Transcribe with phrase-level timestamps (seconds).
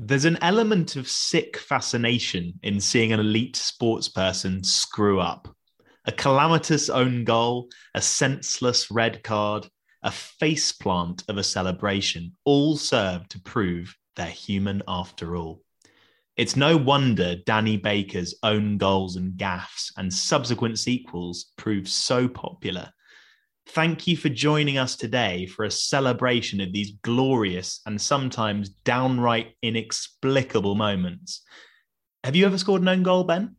[0.00, 5.48] There's an element of sick fascination in seeing an elite sports person screw up.
[6.04, 9.68] A calamitous own goal, a senseless red card,
[10.04, 15.64] a faceplant of a celebration all serve to prove they're human after all.
[16.36, 22.92] It's no wonder Danny Baker's own goals and gaffes and subsequent sequels proved so popular.
[23.72, 29.52] Thank you for joining us today for a celebration of these glorious and sometimes downright
[29.60, 31.42] inexplicable moments.
[32.24, 33.56] Have you ever scored an own goal, Ben?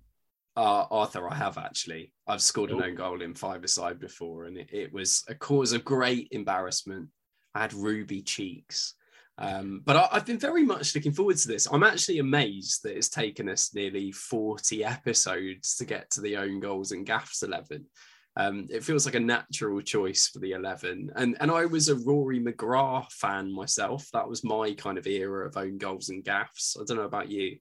[0.58, 2.12] Uh, Arthur, I have actually.
[2.26, 5.86] I've scored an own goal in five-a-side before, and it, it was a cause of
[5.86, 7.10] great embarrassment.
[7.54, 8.96] I had ruby cheeks.
[9.38, 11.68] Um, but I, have been very much looking forward to this.
[11.72, 16.60] I'm actually amazed that it's taken us nearly 40 episodes to get to the own
[16.60, 17.86] goals and gaffs 11.
[18.40, 21.12] Um, it feels like a natural choice for the 11.
[21.18, 24.08] And, and I was a Rory McGrath fan myself.
[24.14, 26.78] That was my kind of era of own goals and gaffs.
[26.80, 27.58] I don't know about you.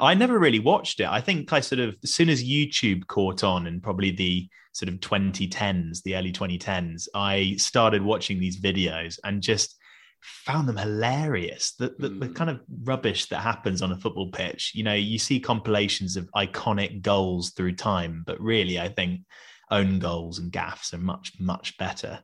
[0.00, 1.08] I never really watched it.
[1.08, 4.88] I think I sort of, as soon as YouTube caught on and probably the sort
[4.88, 9.76] of 2010s, the early 2010s, I started watching these videos and just
[10.22, 11.74] found them hilarious.
[11.78, 12.20] The, the, mm.
[12.20, 14.72] the, kind of rubbish that happens on a football pitch.
[14.74, 19.20] You know, you see compilations of iconic goals through time, but really, I think
[19.70, 22.20] own goals and gaffs are much, much better.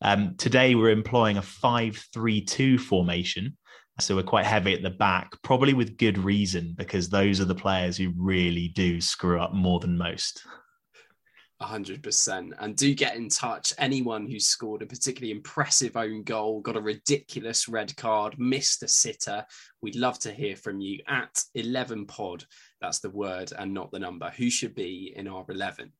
[0.00, 3.56] Um, today, we're employing a 5 3 2 formation.
[4.00, 7.54] So we're quite heavy at the back, probably with good reason, because those are the
[7.54, 10.46] players who really do screw up more than most.
[11.60, 16.76] 100% and do get in touch anyone who's scored a particularly impressive own goal got
[16.76, 19.44] a ridiculous red card missed a sitter
[19.82, 22.44] we'd love to hear from you at 11 pod
[22.80, 25.90] that's the word and not the number who should be in our 11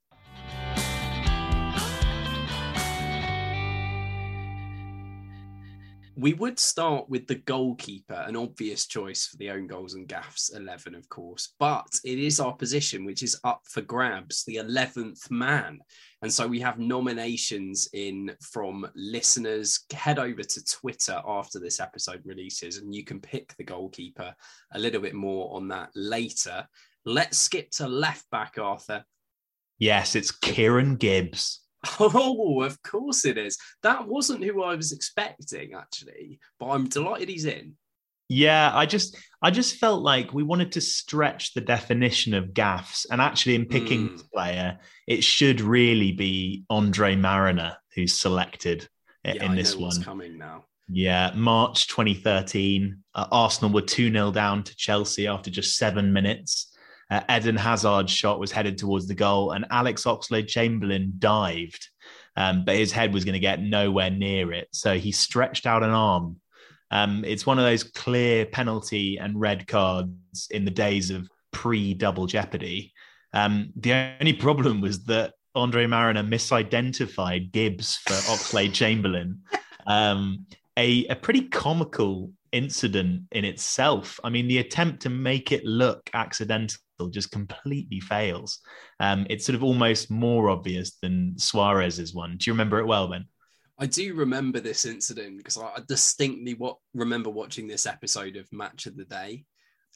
[6.19, 10.49] we would start with the goalkeeper, an obvious choice for the own goals and gaffs
[10.49, 15.31] 11, of course, but it is our position which is up for grabs, the 11th
[15.31, 15.79] man.
[16.21, 19.85] And so we have nominations in from listeners.
[19.93, 24.35] Head over to Twitter after this episode releases and you can pick the goalkeeper
[24.75, 26.67] a little bit more on that later.
[27.05, 29.05] Let's skip to left back, Arthur.
[29.79, 31.61] Yes, it's Kieran Gibbs.
[32.01, 33.57] Oh, of course it is.
[33.83, 37.77] That wasn't who I was expecting, actually, but I'm delighted he's in.
[38.29, 43.07] Yeah, I just I just felt like we wanted to stretch the definition of gaffs,
[43.11, 44.13] and actually, in picking mm.
[44.13, 48.89] this player, it should really be Andre Marriner who's selected
[49.25, 50.03] yeah, in this one.
[50.03, 50.65] coming now.
[50.91, 56.68] Yeah, March 2013, uh, Arsenal were 2 0 down to Chelsea after just seven minutes.
[57.11, 61.89] Uh, Eden Hazard's shot was headed towards the goal, and Alex Oxlade Chamberlain dived,
[62.37, 64.69] um, but his head was going to get nowhere near it.
[64.73, 66.37] So he stretched out an arm.
[66.91, 71.95] Um, it's one of those clear penalty and red cards in the days of pre
[71.95, 72.93] double jeopardy.
[73.33, 79.43] Um, the only problem was that Andre Marriner misidentified Gibbs for Oxlade Chamberlain.
[79.87, 80.47] Um,
[80.77, 84.21] a, a pretty comical incident in itself.
[84.23, 88.59] I mean, the attempt to make it look accidental just completely fails.
[88.99, 92.37] Um, it's sort of almost more obvious than Suarez's one.
[92.37, 93.27] Do you remember it well, Ben?
[93.79, 98.87] I do remember this incident because I distinctly what remember watching this episode of Match
[98.87, 99.45] of the Day.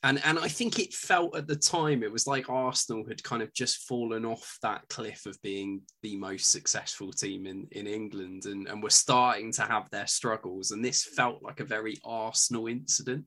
[0.04, 3.40] And, and I think it felt at the time it was like Arsenal had kind
[3.40, 8.46] of just fallen off that cliff of being the most successful team in, in England
[8.46, 10.72] and, and were starting to have their struggles.
[10.72, 13.26] And this felt like a very Arsenal incident,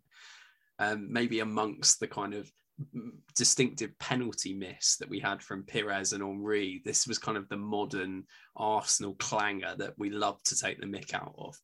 [0.80, 2.52] um, maybe amongst the kind of
[3.36, 6.82] distinctive penalty miss that we had from Pires and Henry.
[6.84, 8.24] This was kind of the modern
[8.56, 11.58] Arsenal clanger that we love to take the mick out of.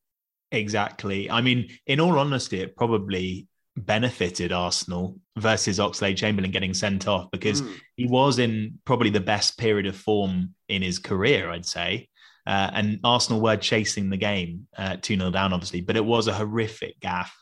[0.52, 1.30] Exactly.
[1.30, 7.32] I mean, in all honesty, it probably benefited Arsenal versus Oxlade Chamberlain getting sent off
[7.32, 7.74] because mm.
[7.96, 12.10] he was in probably the best period of form in his career, I'd say.
[12.46, 16.28] Uh, and Arsenal were chasing the game uh, 2 0 down, obviously, but it was
[16.28, 17.34] a horrific gaff.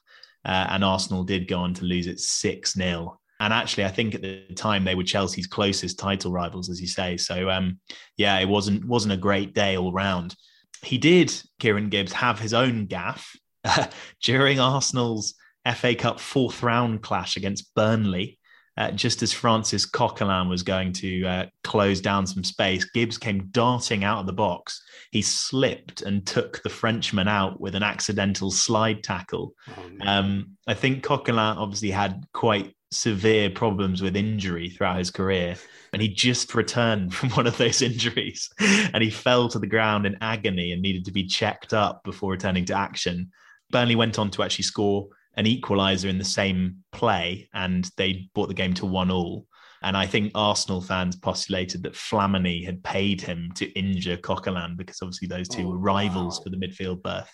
[0.46, 4.16] Uh, and Arsenal did go on to lose it 6 0 and actually, I think
[4.16, 7.16] at the time they were Chelsea's closest title rivals, as you say.
[7.16, 7.80] So, um,
[8.18, 10.36] yeah, it wasn't wasn't a great day all round.
[10.84, 13.36] He did, Kieran Gibbs, have his own gaff
[14.24, 15.36] during Arsenal's
[15.76, 18.38] FA Cup fourth round clash against Burnley.
[18.78, 23.50] Uh, just as Francis Coquelin was going to uh, close down some space, Gibbs came
[23.52, 24.82] darting out of the box.
[25.12, 29.54] He slipped and took the Frenchman out with an accidental slide tackle.
[29.68, 35.56] Oh, um, I think Coquelin obviously had quite severe problems with injury throughout his career.
[35.94, 40.06] And he just returned from one of those injuries and he fell to the ground
[40.06, 43.32] in agony and needed to be checked up before returning to action.
[43.72, 48.48] Burnley went on to actually score an equaliser in the same play, and they brought
[48.48, 49.46] the game to one all.
[49.82, 54.98] And I think Arsenal fans postulated that Flamini had paid him to injure Coquelin because
[55.02, 56.44] obviously those two oh, were rivals wow.
[56.44, 57.34] for the midfield berth.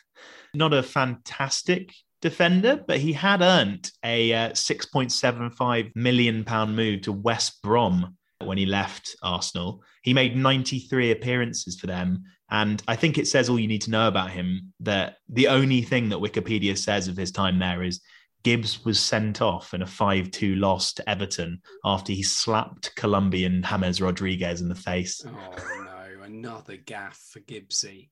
[0.53, 1.91] Not a fantastic
[2.25, 8.57] defender, but he had earned a uh, 6.75 million pound move to West Brom when
[8.57, 9.83] he left Arsenal.
[10.01, 12.23] He made 93 appearances for them.
[12.49, 15.83] And I think it says all you need to know about him that the only
[15.83, 18.01] thing that Wikipedia says of his time there is
[18.43, 23.63] Gibbs was sent off in a 5 2 loss to Everton after he slapped Colombian
[23.69, 25.23] James Rodriguez in the face.
[25.27, 26.23] Oh, no.
[26.23, 28.09] Another gaff for Gibbsy.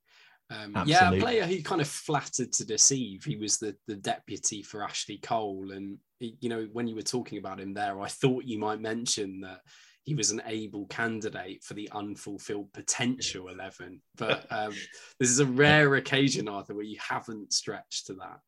[0.54, 3.24] Um, yeah, a player who kind of flattered to deceive.
[3.24, 5.72] He was the, the deputy for Ashley Cole.
[5.72, 9.42] And, you know, when you were talking about him there, I thought you might mention
[9.42, 9.62] that
[10.04, 14.02] he was an able candidate for the unfulfilled potential 11.
[14.18, 14.74] But um,
[15.20, 18.40] this is a rare occasion, Arthur, where you haven't stretched to that.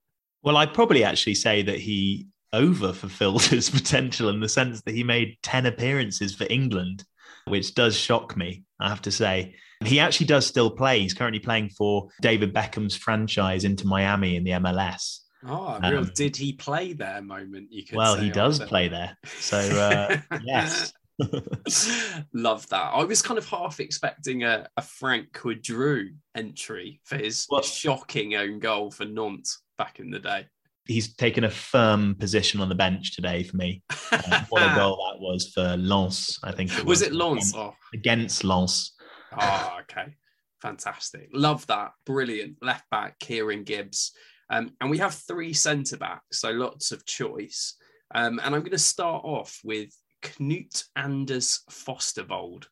[0.44, 4.96] Well, I'd probably actually say that he over fulfilled his potential in the sense that
[4.96, 7.04] he made 10 appearances for England,
[7.48, 9.56] which does shock me, I have to say.
[9.83, 11.00] He actually does still play.
[11.00, 15.19] He's currently playing for David Beckham's franchise Inter Miami in the MLS.
[15.48, 17.72] Oh, real um, did he play there moment?
[17.72, 19.18] You could well, he does play there.
[19.39, 20.92] So uh, yes,
[22.33, 22.92] Love that.
[22.94, 27.66] I was kind of half expecting a, a Franck Queudrue entry for his what?
[27.66, 30.48] shocking own goal for Nantes back in the day.
[30.88, 33.81] He's taken a firm position on the bench today for me.
[34.12, 36.72] Uh, what a goal that was for Lens, I think.
[36.72, 37.54] It was, was it Lens?
[37.54, 37.74] Against, oh.
[37.94, 38.94] against Lens.
[39.39, 40.16] Oh, okay.
[40.62, 41.30] Fantastic.
[41.33, 41.92] Love that.
[42.06, 42.57] Brilliant.
[42.62, 44.12] Left back, Kieran Gibbs.
[44.50, 47.75] Um, and we have three centre backs, so lots of choice.
[48.13, 49.89] Um, and I'm going to start off with
[50.22, 52.66] Knut Anders Fostervold.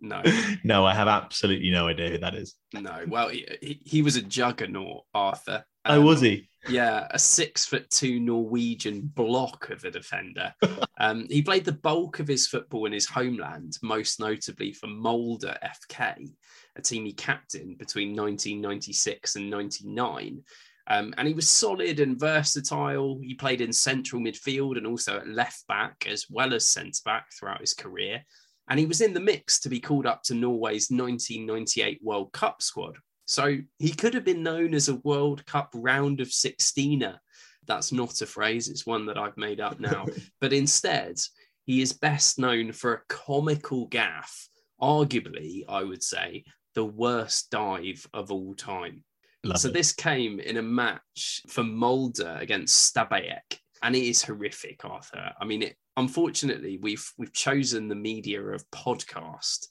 [0.00, 0.22] No.
[0.64, 2.54] no, I have absolutely no idea who that is.
[2.72, 3.04] No.
[3.06, 5.64] Well, he, he was a juggernaut, Arthur.
[5.84, 6.47] Um, oh, was he?
[6.68, 10.52] Yeah, a six foot two Norwegian block of a defender.
[10.98, 15.56] um, he played the bulk of his football in his homeland, most notably for Molde
[15.62, 16.30] FK,
[16.76, 20.42] a team he captained between 1996 and 99.
[20.90, 23.20] Um, and he was solid and versatile.
[23.22, 27.26] He played in central midfield and also at left back as well as centre back
[27.32, 28.24] throughout his career.
[28.70, 32.62] And he was in the mix to be called up to Norway's 1998 World Cup
[32.62, 32.96] squad.
[33.28, 37.18] So he could have been known as a World Cup round of 16er.
[37.66, 40.06] That's not a phrase, it's one that I've made up now.
[40.40, 41.18] but instead,
[41.66, 44.48] he is best known for a comical gaff,
[44.80, 46.44] arguably, I would say,
[46.74, 49.04] the worst dive of all time.
[49.44, 49.74] Love so it.
[49.74, 55.32] this came in a match for Molde against Stabæk, and it is horrific, Arthur.
[55.38, 59.66] I mean, it, unfortunately, we've we've chosen the media of podcast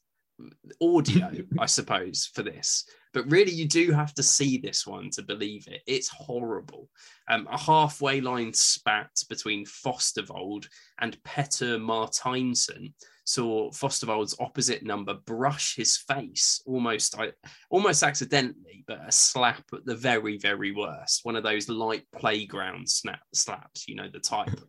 [0.81, 2.85] audio, I suppose, for this.
[3.13, 5.81] But really, you do have to see this one to believe it.
[5.87, 6.89] It's horrible.
[7.29, 10.67] Um, a halfway line spat between Fostervold
[10.99, 12.93] and Petter Martinsen
[13.27, 17.15] saw Fostervold's opposite number brush his face almost
[17.69, 21.21] almost accidentally, but a slap at the very, very worst.
[21.23, 24.49] One of those light playground snap slaps, you know, the type.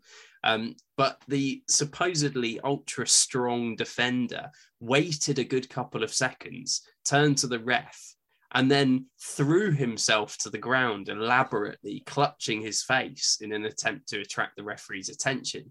[0.45, 4.51] Um, but the supposedly ultra strong defender
[4.81, 8.15] waited a good couple of seconds, turned to the ref,
[8.53, 14.21] and then threw himself to the ground, elaborately clutching his face in an attempt to
[14.21, 15.71] attract the referee's attention.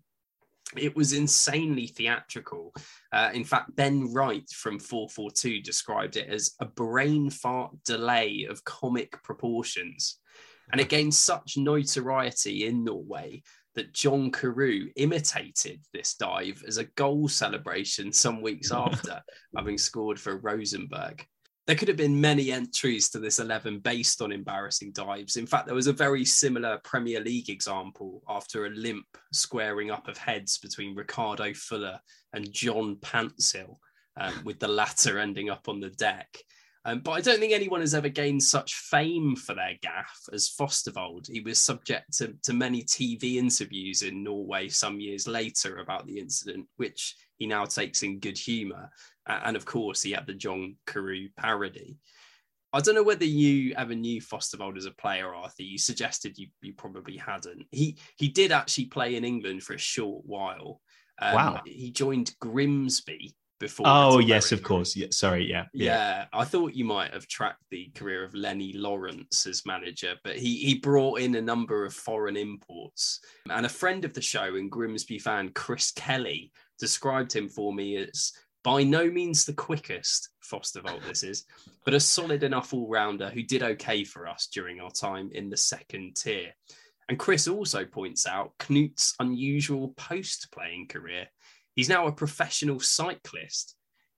[0.76, 2.74] It was insanely theatrical.
[3.12, 8.64] Uh, in fact, Ben Wright from 442 described it as a brain fart delay of
[8.66, 10.20] comic proportions.
[10.72, 13.44] And it gained such notoriety in Norway
[13.78, 19.22] that John Carew imitated this dive as a goal celebration some weeks after
[19.56, 21.26] having scored for Rosenborg.
[21.68, 25.36] There could have been many entries to this 11 based on embarrassing dives.
[25.36, 30.08] In fact, there was a very similar Premier League example after a limp squaring up
[30.08, 32.00] of heads between Ricardo Fuller
[32.34, 33.76] and John Paintsil,
[34.20, 36.38] um, with the latter ending up on the deck.
[36.88, 40.56] Um, but I don't think anyone has ever gained such fame for their gaff as
[40.58, 41.30] Fostervold.
[41.30, 46.18] He was subject to, to many TV interviews in Norway some years later about the
[46.18, 48.90] incident, which he now takes in good humour.
[49.26, 51.98] And of course, he had the John Carew parody.
[52.72, 55.64] I don't know whether you ever knew Fostervold as a player, Arthur.
[55.64, 57.66] You suggested you, you probably hadn't.
[57.70, 60.80] He he did actually play in England for a short while.
[61.20, 61.62] Um, wow.
[61.66, 63.86] He joined Grimsby before.
[63.88, 64.96] Oh yes, of course.
[64.96, 65.50] Yeah, sorry.
[65.50, 66.26] Yeah, yeah, yeah.
[66.34, 70.58] I thought you might have tracked the career of Lennie Lawrence as manager, but he
[70.58, 73.20] he brought in a number of foreign imports.
[73.50, 77.98] And a friend of the show and Grimsby fan Chris Kelly described him for me
[77.98, 78.32] as
[78.64, 81.46] by no means the quickest Fostervold this is,
[81.86, 85.50] but a solid enough all rounder who did okay for us during our time in
[85.50, 86.54] the second tier.
[87.10, 91.28] And Chris also points out Knut's unusual post playing career.
[91.78, 93.76] He's now a professional cyclist.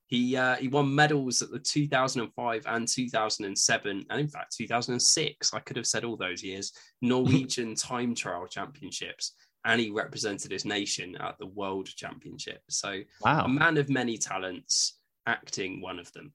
[0.08, 5.54] He, uh, he won medals at the 2005 and 2007, and in fact, 2006.
[5.54, 9.34] I could have said all those years Norwegian time trial championships,
[9.66, 12.62] and he represented his nation at the World Championship.
[12.70, 13.44] So, wow.
[13.44, 14.98] a man of many talents,
[15.28, 16.34] acting one of them.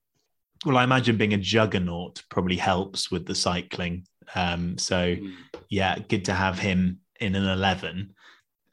[0.63, 4.05] Well, I imagine being a juggernaut probably helps with the cycling.
[4.35, 5.33] Um, so, mm.
[5.69, 8.14] yeah, good to have him in an 11.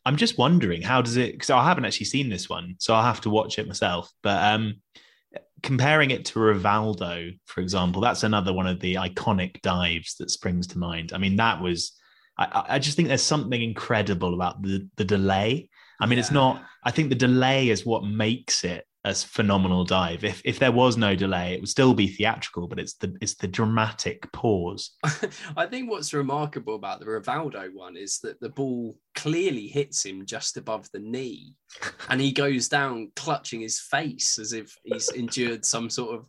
[0.05, 1.33] I'm just wondering, how does it?
[1.33, 4.11] Because I haven't actually seen this one, so I'll have to watch it myself.
[4.23, 4.81] But um,
[5.63, 10.67] comparing it to Rivaldo, for example, that's another one of the iconic dives that springs
[10.69, 11.13] to mind.
[11.13, 11.93] I mean, that was.
[12.39, 15.69] I, I just think there's something incredible about the the delay.
[16.01, 16.23] I mean, yeah.
[16.23, 16.65] it's not.
[16.85, 20.23] I think the delay is what makes it a phenomenal dive.
[20.23, 23.35] If if there was no delay, it would still be theatrical, but it's the it's
[23.35, 24.93] the dramatic pause.
[25.57, 30.25] I think what's remarkable about the Rivaldo one is that the ball clearly hits him
[30.25, 31.55] just above the knee,
[32.09, 36.27] and he goes down clutching his face as if he's endured some sort of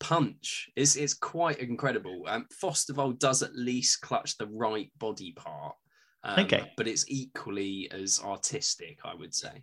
[0.00, 0.68] punch.
[0.74, 2.24] It's it's quite incredible.
[2.26, 5.76] Um, Fostervold does at least clutch the right body part.
[6.24, 9.62] Um, okay, but it's equally as artistic, I would say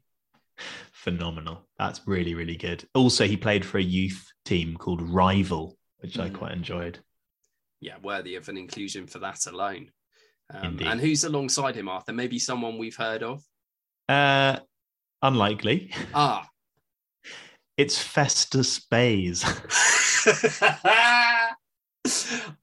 [0.92, 1.68] phenomenal.
[1.78, 2.88] That's really, really good.
[2.94, 6.24] Also, he played for a youth team called Rival, which mm.
[6.24, 7.00] I quite enjoyed.
[7.82, 9.92] Yeah, worthy of an inclusion for that alone.
[10.54, 12.14] Um, and who's alongside him, Arthur?
[12.14, 13.44] Maybe someone we've heard of?
[14.08, 14.60] Uh,
[15.22, 15.92] unlikely.
[16.14, 16.48] Ah.
[17.78, 19.44] it's Festus Baise.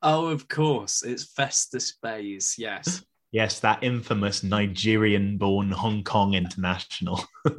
[0.02, 1.02] oh, of course.
[1.02, 2.54] It's Festus Baise.
[2.58, 3.04] Yes.
[3.32, 7.24] Yes, that infamous Nigerian born Hong Kong international.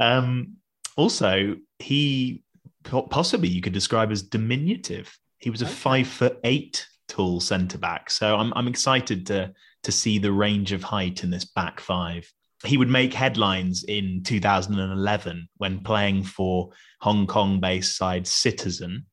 [0.00, 0.56] um,
[0.96, 2.42] also, he
[2.84, 5.14] possibly you could describe as diminutive.
[5.38, 5.74] He was a okay.
[5.74, 8.10] five foot eight tall centre back.
[8.10, 12.30] So I'm, I'm excited to, to see the range of height in this back five.
[12.64, 16.70] He would make headlines in 2011 when playing for
[17.00, 19.04] Hong Kong based side Citizen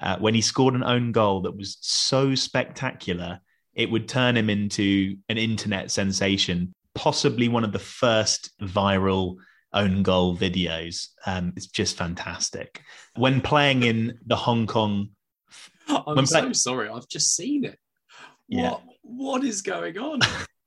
[0.00, 3.40] uh, when he scored an own goal that was so spectacular,
[3.74, 9.36] it would turn him into an internet sensation, possibly one of the first viral
[9.72, 11.08] own goal videos.
[11.26, 12.82] Um, it's just fantastic.
[13.16, 15.10] When playing in the Hong Kong.
[15.88, 17.78] I'm so sorry, I've just seen it.
[18.48, 18.70] Yeah.
[18.70, 20.20] What, what is going on?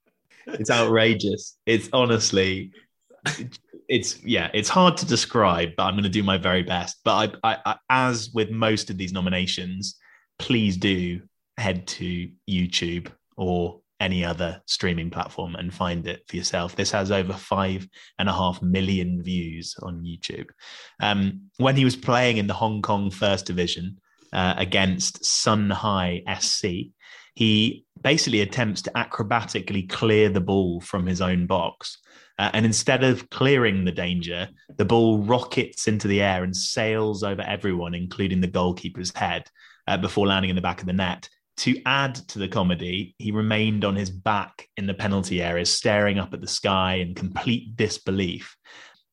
[0.48, 1.58] it's outrageous.
[1.66, 2.72] It's honestly
[3.90, 7.00] it's yeah, it's hard to describe, but I'm going to do my very best.
[7.04, 9.96] But I, I, I, as with most of these nominations,
[10.38, 11.22] please do
[11.58, 16.76] head to YouTube or any other streaming platform and find it for yourself.
[16.76, 20.48] This has over five and a half million views on YouTube.
[21.02, 24.00] Um, when he was playing in the Hong Kong First Division
[24.32, 26.94] uh, against Sun Hei SC,
[27.34, 31.98] he basically attempts to acrobatically clear the ball from his own box.
[32.40, 37.22] Uh, and instead of clearing the danger, the ball rockets into the air and sails
[37.22, 39.44] over everyone, including the goalkeeper's head,
[39.88, 41.28] uh, before landing in the back of the net.
[41.58, 46.18] To add to the comedy, he remained on his back in the penalty area, staring
[46.18, 48.56] up at the sky in complete disbelief.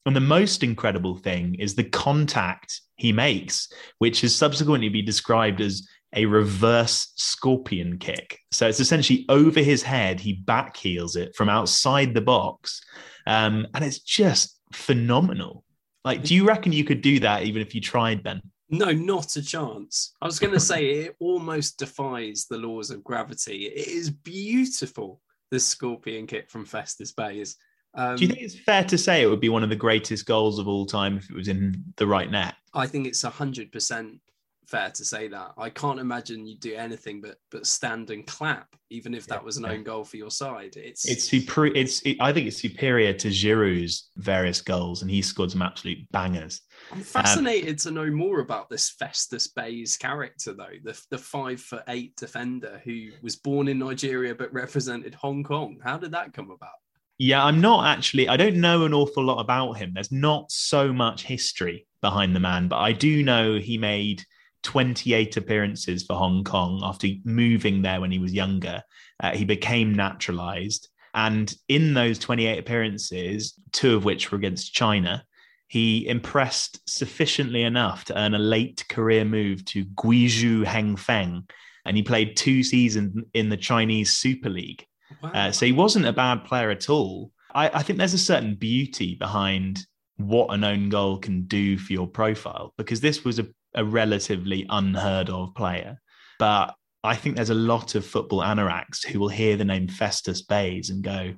[0.06, 3.68] And the most incredible thing is the contact he makes,
[3.98, 8.38] which has subsequently been described as a reverse scorpion kick.
[8.52, 12.80] So it's essentially over his head, he backheels it from outside the box
[13.26, 15.64] um, and it's just phenomenal.
[16.04, 18.40] Like, do you reckon you could do that even if you tried, Ben?
[18.68, 20.12] No, not a chance.
[20.20, 23.66] I was going to say it almost defies the laws of gravity.
[23.66, 25.20] It is beautiful.
[25.50, 27.56] The scorpion kick from Festus Baise.
[27.94, 30.26] Um, Do you think it's fair to say it would be one of the greatest
[30.26, 32.54] goals of all time if it was in the right net?
[32.74, 34.20] I think it's hundred percent
[34.66, 35.52] fair to say that.
[35.56, 39.56] I can't imagine you'd do anything but but stand and clap, even if that was
[39.56, 39.70] an yeah.
[39.70, 40.76] own goal for your side.
[40.76, 41.66] It's it's super.
[41.66, 45.98] It's it, I think it's superior to Giroud's various goals, and he scored some absolute
[46.10, 46.60] bangers.
[46.92, 51.60] I'm fascinated um, to know more about this Festus Baise character, though the the five
[51.60, 55.78] for eight defender who was born in Nigeria but represented Hong Kong.
[55.82, 56.70] How did that come about?
[57.18, 58.28] Yeah, I'm not actually.
[58.28, 59.92] I don't know an awful lot about him.
[59.94, 64.22] There's not so much history behind the man, but I do know he made
[64.66, 68.82] 28 appearances for Hong Kong after moving there when he was younger.
[69.22, 70.88] Uh, he became naturalized.
[71.14, 75.24] And in those 28 appearances, two of which were against China,
[75.68, 81.48] he impressed sufficiently enough to earn a late career move to Guizhou Hengfeng.
[81.84, 84.84] And he played two seasons in the Chinese Super League.
[85.22, 85.30] Wow.
[85.32, 87.30] Uh, so he wasn't a bad player at all.
[87.54, 91.92] I, I think there's a certain beauty behind what an own goal can do for
[91.92, 93.46] your profile because this was a
[93.76, 96.00] a relatively unheard of player.
[96.38, 100.42] But I think there's a lot of football anoraks who will hear the name Festus
[100.42, 101.34] Baise and go,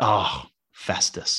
[0.00, 1.38] "Oh, Festus."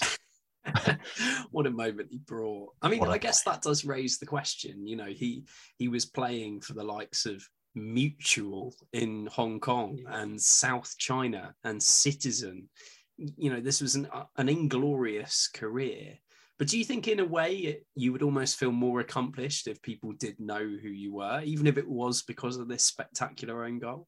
[1.51, 2.74] what a moment he brought.
[2.81, 4.88] I mean, I guess that does raise the question.
[4.88, 5.43] You know, he
[5.77, 7.43] he was playing for the likes of
[7.75, 12.69] Mutual in Hong Kong and South China and Citizen.
[13.17, 16.17] You know, this was an uh, an inglorious career.
[16.60, 20.12] But do you think, in a way, you would almost feel more accomplished if people
[20.13, 24.07] did know who you were, even if it was because of this spectacular own goal?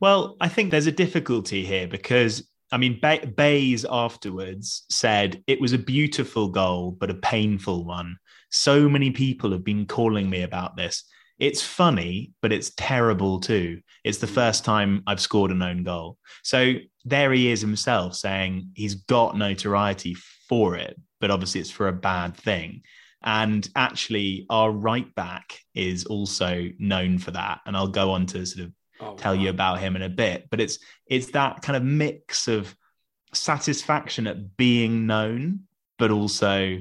[0.00, 5.60] Well, I think there's a difficulty here because I mean, Bay- Baise afterwards said it
[5.60, 8.16] was a beautiful goal, but a painful one.
[8.50, 11.04] So many people have been calling me about this.
[11.38, 13.82] It's funny, but it's terrible too.
[14.04, 14.34] It's the mm.
[14.34, 16.18] first time I've scored an own goal.
[16.42, 20.16] So there he is himself saying he's got notoriety
[20.48, 22.82] for it, but obviously it's for a bad thing.
[23.22, 27.60] And actually, our right back is also known for that.
[27.66, 29.42] And I'll go on to sort of oh, tell wow.
[29.42, 30.48] you about him in a bit.
[30.50, 32.74] But it's it's that kind of mix of
[33.32, 35.60] satisfaction at being known,
[35.98, 36.80] but also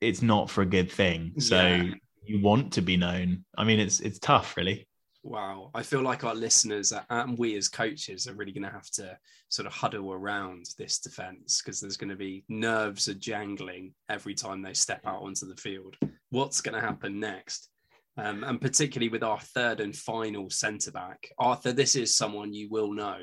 [0.00, 1.34] it's not for a good thing.
[1.38, 1.94] So yeah.
[2.24, 3.44] you want to be known.
[3.56, 4.88] I mean, it's it's tough, really.
[5.26, 5.70] Wow.
[5.74, 9.18] I feel like our listeners and we as coaches are really going to have to
[9.48, 14.34] sort of huddle around this defense because there's going to be nerves are jangling every
[14.34, 15.96] time they step out onto the field.
[16.30, 17.68] What's going to happen next?
[18.16, 22.68] Um, and particularly with our third and final centre back, Arthur, this is someone you
[22.70, 23.18] will know.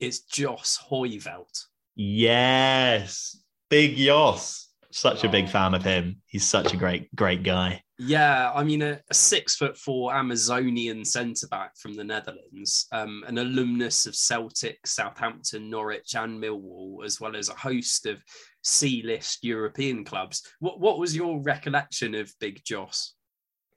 [0.00, 1.66] It's Jos Hooiveld.
[1.96, 3.36] Yes,
[3.68, 4.69] big Jos.
[4.92, 5.48] Such a big oh.
[5.48, 6.20] fan of him.
[6.26, 7.82] He's such a great, great guy.
[7.98, 13.22] Yeah, I mean, a, a six foot four Amazonian centre back from the Netherlands, um,
[13.26, 18.22] an alumnus of Celtic, Southampton, Norwich, and Millwall, as well as a host of
[18.62, 20.42] C list European clubs.
[20.60, 23.14] What, what was your recollection of Big Jos?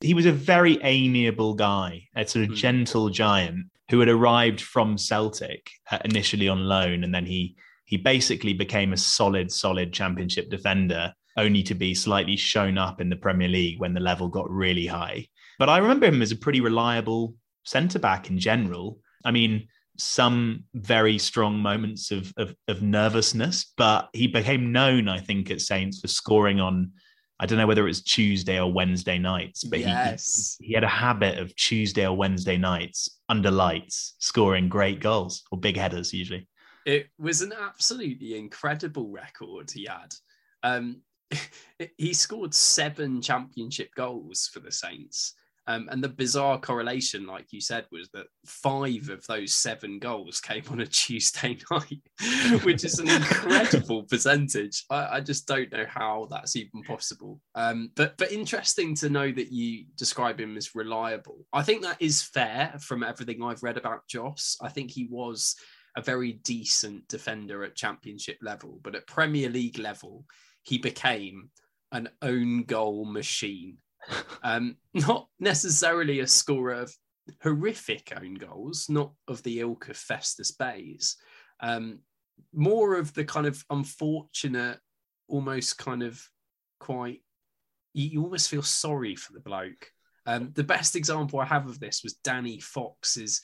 [0.03, 2.55] he was a very amiable guy, a sort of mm.
[2.55, 7.55] gentle giant who had arrived from Celtic uh, initially on loan, and then he
[7.85, 13.09] he basically became a solid, solid championship defender, only to be slightly shown up in
[13.09, 15.27] the Premier League when the level got really high.
[15.59, 18.99] But I remember him as a pretty reliable centre back in general.
[19.25, 19.67] I mean,
[19.97, 25.61] some very strong moments of, of, of nervousness, but he became known, I think, at
[25.61, 26.91] Saints for scoring on
[27.39, 30.55] I don't know whether it was Tuesday or Wednesday nights, but yes.
[30.59, 35.43] he, he had a habit of Tuesday or Wednesday nights under lights scoring great goals
[35.51, 36.47] or big headers usually.
[36.85, 40.13] It was an absolutely incredible record he had.
[40.63, 41.01] Um,
[41.97, 45.35] he scored seven championship goals for the Saints.
[45.65, 50.41] Um, and the bizarre correlation, like you said, was that five of those seven goals
[50.41, 52.01] came on a Tuesday night,
[52.63, 54.83] which is an incredible percentage.
[54.89, 57.39] I, I, just don't know how that's even possible.
[57.55, 61.45] Um, but but interesting to know that you describe him as reliable.
[61.53, 64.57] I think that is fair from everything I've read about Jos.
[64.61, 65.55] I think he was
[65.95, 70.25] a very decent defender at Championship level, but at Premier League level,
[70.63, 71.49] he became
[71.91, 73.77] an own goal machine
[74.43, 76.95] um, not necessarily a scorer of
[77.41, 81.17] horrific own goals, not of the ilk of Festus Baise.
[81.59, 81.99] Um,
[82.53, 84.79] more of the kind of unfortunate,
[85.27, 86.21] almost kind of
[86.79, 87.21] quite,
[87.93, 89.89] you, you almost feel sorry for the bloke.
[90.25, 93.41] Um, the best example I have of this was Danny Fox's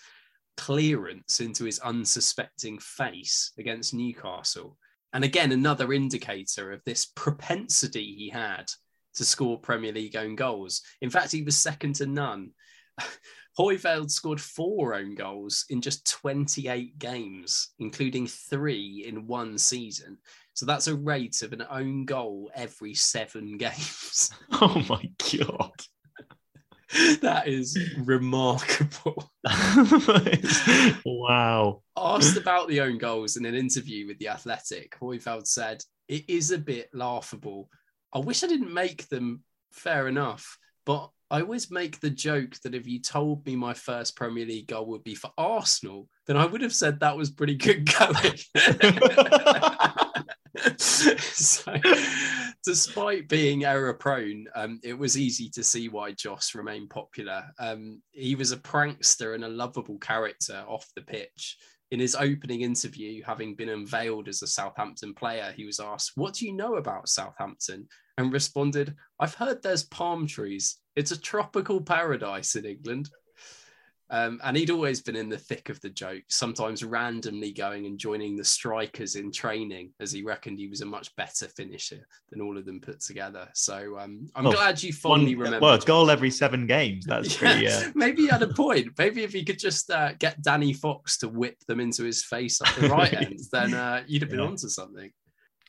[0.59, 4.77] clearance into his unsuspecting face against Newcastle.
[5.13, 8.69] And again, another indicator of this propensity he had
[9.15, 10.81] to score Premier League own goals.
[11.01, 12.51] In fact, he was second to none.
[13.57, 20.17] Hooiveld scored four own goals in just 28 games, including three in one season.
[20.55, 24.31] So that's a rate of an own goal every seven games.
[24.51, 25.71] Oh my God.
[27.21, 29.31] that is remarkable.
[31.05, 31.81] wow.
[31.97, 36.51] Asked about the own goals in an interview with The Athletic, Hooiveld said, It is
[36.51, 37.69] a bit laughable
[38.13, 42.73] I wish I didn't make them fair enough, but I always make the joke that
[42.73, 46.45] if you told me my first Premier League goal would be for Arsenal, then I
[46.45, 48.39] would have said that was pretty good going.
[50.77, 51.73] so,
[52.65, 57.43] despite being error prone, um, it was easy to see why Jos remained popular.
[57.59, 61.57] Um, he was a prankster and a lovable character off the pitch
[61.91, 66.35] in his opening interview, having been unveiled as a Southampton player, he was asked, What
[66.35, 67.87] do you know about Southampton?
[68.17, 70.77] And responded, I've heard there's palm trees.
[70.95, 73.09] It's a tropical paradise in England.
[74.11, 77.99] Um, and he'd always been in the thick of the joke, sometimes randomly going and
[77.99, 82.41] joining the strikers in training, as he reckoned he was a much better finisher than
[82.41, 83.47] all of them put together.
[83.53, 85.65] So um, I'm glad you fondly one, remember.
[85.65, 87.05] Well, a goal every seven games.
[87.05, 87.67] That's yeah, pretty.
[87.67, 87.91] Uh...
[87.93, 88.89] Maybe he had a point.
[88.97, 92.59] Maybe if he could just uh, get Danny Fox to whip them into his face
[92.61, 94.45] at the right end, then uh, you'd have been yeah.
[94.45, 95.11] onto something.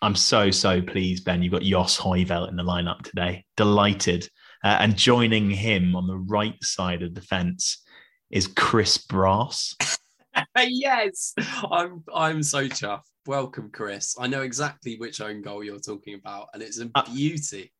[0.02, 1.42] I'm so so pleased, Ben.
[1.42, 3.44] You've got Jos Hooiveld in the lineup today.
[3.58, 4.26] Delighted,
[4.64, 7.82] uh, and joining him on the right side of the fence
[8.30, 9.76] is Chris Brass.
[10.56, 11.34] yes,
[11.70, 13.02] I'm I'm so chuffed.
[13.26, 14.14] Welcome, Chris.
[14.18, 17.72] I know exactly which own goal you're talking about, and it's a uh, beauty.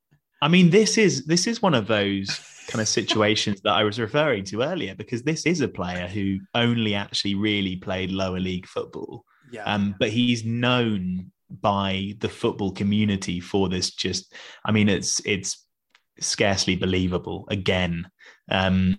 [0.43, 2.29] I mean, this is this is one of those
[2.69, 6.39] kind of situations that I was referring to earlier because this is a player who
[6.55, 9.25] only actually really played lower league football.
[9.51, 9.65] Yeah.
[9.65, 13.91] Um, but he's known by the football community for this.
[13.91, 14.33] Just,
[14.65, 15.67] I mean, it's it's
[16.21, 17.47] scarcely believable.
[17.51, 18.09] Again,
[18.51, 18.99] um,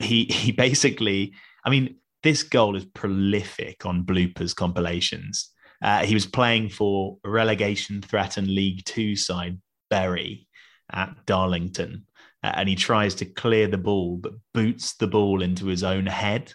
[0.00, 1.34] he he basically,
[1.64, 5.50] I mean, this goal is prolific on bloopers compilations.
[5.82, 9.58] Uh, he was playing for relegation threatened League Two side
[9.88, 10.46] Bury
[10.92, 12.06] at Darlington,
[12.42, 16.06] uh, and he tries to clear the ball, but boots the ball into his own
[16.06, 16.52] head,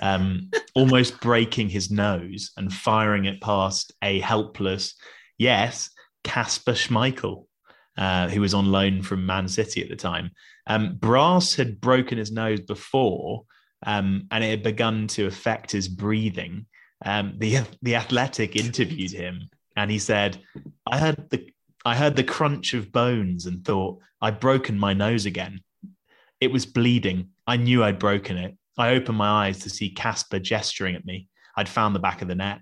[0.00, 4.94] um, almost breaking his nose and firing it past a helpless,
[5.38, 5.90] yes,
[6.24, 7.46] Kasper Schmeichel,
[7.96, 10.30] uh, who was on loan from Man City at the time.
[10.66, 13.44] Um, Brass had broken his nose before,
[13.84, 16.66] um, and it had begun to affect his breathing.
[17.04, 20.38] Um, the the Athletic interviewed him, and he said,
[20.86, 21.52] "I heard the
[21.84, 25.60] I heard the crunch of bones and thought I'd broken my nose again.
[26.40, 27.30] It was bleeding.
[27.46, 28.56] I knew I'd broken it.
[28.78, 31.28] I opened my eyes to see Kasper gesturing at me.
[31.56, 32.60] I'd found the back of the net.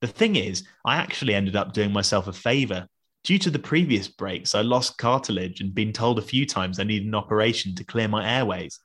[0.00, 2.86] The thing is, I actually ended up doing myself a favor
[3.22, 6.84] Due to the previous breaks, I lost cartilage and been told a few times I
[6.84, 8.80] needed an operation to clear my airways.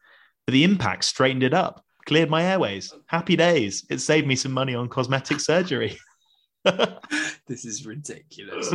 [0.46, 2.94] But the impact straightened it up, cleared my airways.
[3.08, 3.86] Happy days.
[3.90, 5.98] It saved me some money on cosmetic surgery.
[6.64, 8.74] this is ridiculous.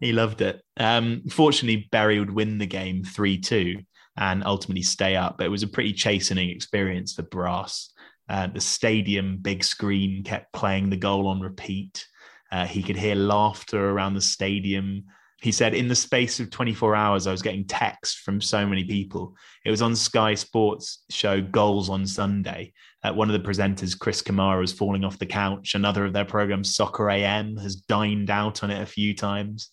[0.00, 0.62] He loved it.
[0.76, 3.78] Um, fortunately, Bury would win the game 3 2
[4.16, 5.38] and ultimately stay up.
[5.38, 7.92] But it was a pretty chastening experience for Brass.
[8.28, 12.06] Uh, the stadium big screen kept playing the goal on repeat.
[12.52, 15.04] Uh, he could hear laughter around the stadium.
[15.40, 18.84] He said, in the space of 24 hours, I was getting texts from so many
[18.84, 19.34] people.
[19.64, 22.74] It was on Sky Sports show Goals on Sunday.
[23.02, 25.74] Uh, one of the presenters, Chris Kamara, was falling off the couch.
[25.74, 29.70] Another of their programs, Soccer AM, has dined out on it a few times.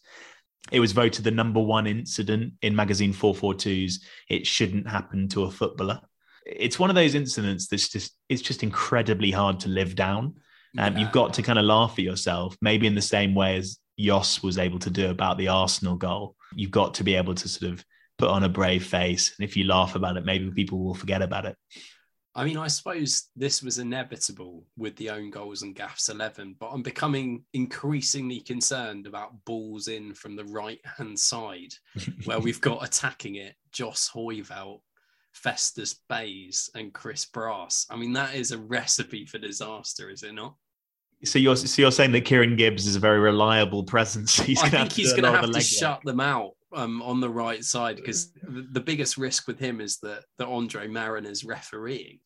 [0.72, 5.52] It was voted the number one incident in magazine 442's It Shouldn't Happen to a
[5.52, 6.00] Footballer.
[6.46, 10.36] It's one of those incidents that's just, it's just incredibly hard to live down.
[10.78, 11.00] Um, yeah.
[11.00, 14.44] You've got to kind of laugh at yourself, maybe in the same way as Jos
[14.44, 16.36] was able to do about the Arsenal goal.
[16.56, 17.84] You've got to be able to sort of
[18.18, 19.34] put on a brave face.
[19.38, 21.56] And if you laugh about it, maybe people will forget about it.
[22.36, 26.68] I mean, I suppose this was inevitable with the own goals and gaffs 11, but
[26.68, 31.74] I'm becoming increasingly concerned about balls in from the right hand side
[32.26, 34.82] where we've got attacking it Jos Hooiveld
[35.34, 37.86] Festus Baise and Chris Brass.
[37.90, 40.56] I mean, that is a recipe for disaster, is it not?
[41.26, 44.38] So you're so you're saying that Kieran Gibbs is a very reliable presence.
[44.40, 47.64] He's I think he's going to have to shut them out um, on the right
[47.64, 52.20] side because the biggest risk with him is that that Andre Marin is refereeing.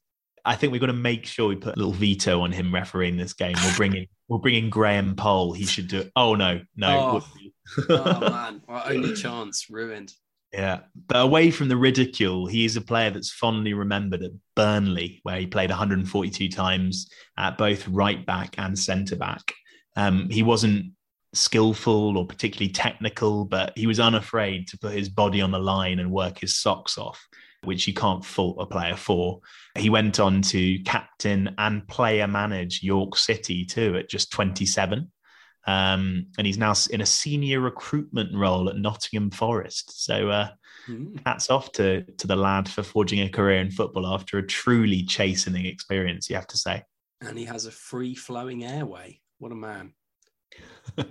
[0.45, 3.15] I think we've got to make sure we put a little veto on him refereeing
[3.15, 3.55] this game.
[3.63, 5.53] We'll bring in we'll bring in Graham Poll.
[5.53, 6.11] He should do it.
[6.15, 7.21] Oh no, no.
[7.21, 10.13] Oh, oh man, our only chance ruined.
[10.53, 15.19] Yeah, but away from the ridicule, he is a player that's fondly remembered at Burnley,
[15.23, 19.51] where he played 142 times at both right back and centre back.
[19.95, 20.93] Um, he wasn't
[21.33, 25.97] skillful or particularly technical, but he was unafraid to put his body on the line
[25.97, 27.19] and work his socks off,
[27.63, 29.39] which you can't fault a player for.
[29.75, 35.11] He went on to captain and player manage York City too at just 27.
[35.65, 40.03] Um, and he's now in a senior recruitment role at Nottingham Forest.
[40.03, 40.49] So uh,
[40.87, 41.19] mm.
[41.25, 45.03] hats off to to the lad for forging a career in football after a truly
[45.03, 46.29] chastening experience.
[46.29, 46.83] You have to say.
[47.21, 49.21] And he has a free flowing airway.
[49.39, 49.93] What a man!
[50.97, 51.05] a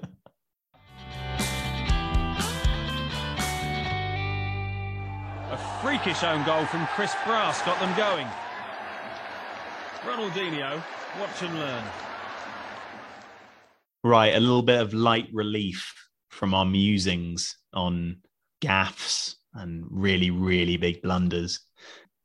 [5.80, 8.26] freakish own goal from Chris Brass got them going.
[10.04, 10.82] Ronaldinho,
[11.18, 11.84] watch and learn.
[14.04, 15.94] Right, a little bit of light relief
[16.30, 18.16] from our musings on
[18.60, 21.60] gaffs and really, really big blunders.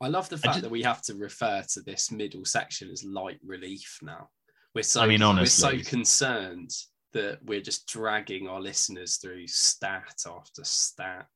[0.02, 3.04] I love the fact just, that we have to refer to this middle section as
[3.04, 4.30] light relief now.
[4.74, 6.72] We're so, I mean, honestly, we're so concerned
[7.13, 11.28] that we're just dragging our listeners through stat after stat.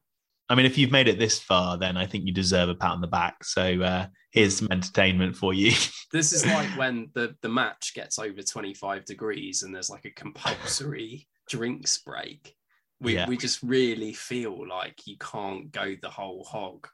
[0.51, 2.91] I mean, if you've made it this far, then I think you deserve a pat
[2.91, 3.45] on the back.
[3.45, 5.71] So uh, here's some entertainment for you.
[6.11, 10.11] This is like when the, the match gets over 25 degrees and there's like a
[10.11, 12.53] compulsory drinks break.
[12.99, 13.29] We, Yeah.
[13.29, 16.89] we just really feel like you can't go the whole hog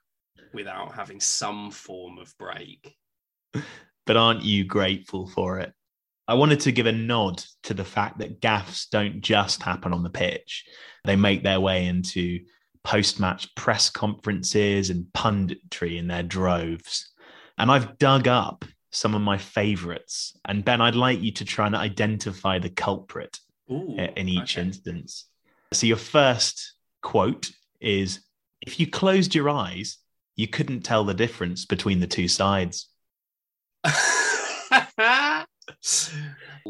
[0.53, 2.95] without having some form of break.
[4.05, 5.73] but aren't you grateful for it?
[6.27, 10.03] I wanted to give a nod to the fact that gaffs don't just happen on
[10.03, 10.63] the pitch.
[11.05, 12.41] They make their way into
[12.87, 17.11] post match press conferences and punditry in their droves.
[17.57, 20.39] And I've dug up some of my favorites.
[20.45, 24.57] And Ben, I'd like you to try and identify the culprit Ooh, eh, in each
[24.57, 24.65] okay.
[24.65, 25.25] instance.
[25.73, 28.21] So your first quote is
[28.61, 29.97] if you closed your eyes,
[30.37, 32.87] you couldn't tell the difference between the two sides.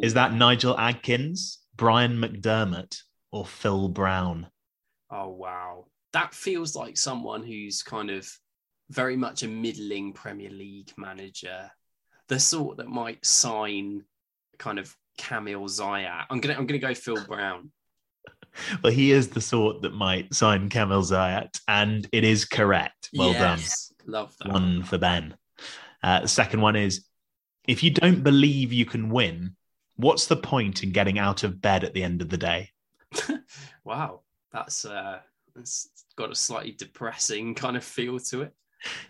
[0.02, 4.48] Is that Nigel Adkins, Brian McDermott, or Phil Brown?
[5.12, 5.86] Oh wow.
[6.14, 8.30] That feels like someone who's kind of
[8.90, 11.70] very much a middling Premier League manager.
[12.28, 14.04] The sort that might sign
[14.58, 16.26] kind of Kamil Zayatte.
[16.30, 17.72] I'm gonna I'm gonna go Phil Brown.
[18.84, 23.10] Well, he is the sort that might sign Kamil Zayatte, and it is correct.
[23.16, 24.46] Well Yes, Love that.
[24.46, 24.54] done.
[24.54, 25.36] One for Ben.
[26.02, 27.06] Uh, the second one is
[27.68, 29.56] if you don't believe you can win,
[29.98, 32.72] what's the point in getting out of bed at the end of the day?
[33.84, 34.22] Wow.
[34.52, 35.20] That's uh
[35.56, 38.54] that's got a slightly depressing kind of feel to it.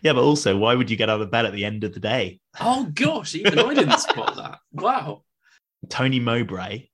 [0.02, 2.00] Yeah, but also, why would you get out of bed at the end of the
[2.00, 2.40] day?
[2.60, 4.60] Oh gosh, even I didn't spot that.
[4.72, 5.24] Wow.
[5.90, 6.90] Tony Mowbray,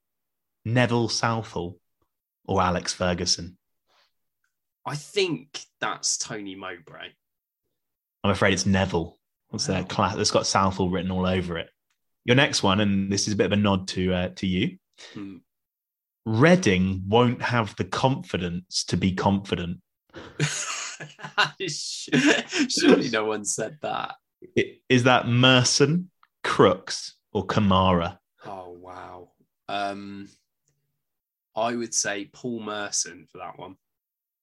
[0.65, 1.79] Neville Southall,
[2.45, 3.57] or Alex Ferguson?
[4.85, 7.09] I think that's Tony Mowbray.
[8.23, 9.17] I'm afraid it's Neville.
[9.49, 9.75] What's Wow.
[9.75, 10.15] that class?
[10.17, 11.69] It's got Southall written all over it.
[12.25, 14.77] Your next one, and this is a bit of a nod to uh, to you.
[15.13, 15.37] Hmm.
[16.25, 19.79] Reading won't have the confidence to be confident.
[21.69, 24.15] Surely no one said that.
[24.89, 26.09] Is that Merson,
[26.43, 28.17] Crooks, or Kamara?
[28.45, 29.29] Oh wow.
[29.67, 30.27] Um
[31.55, 33.75] I would say Paul Merson for that one.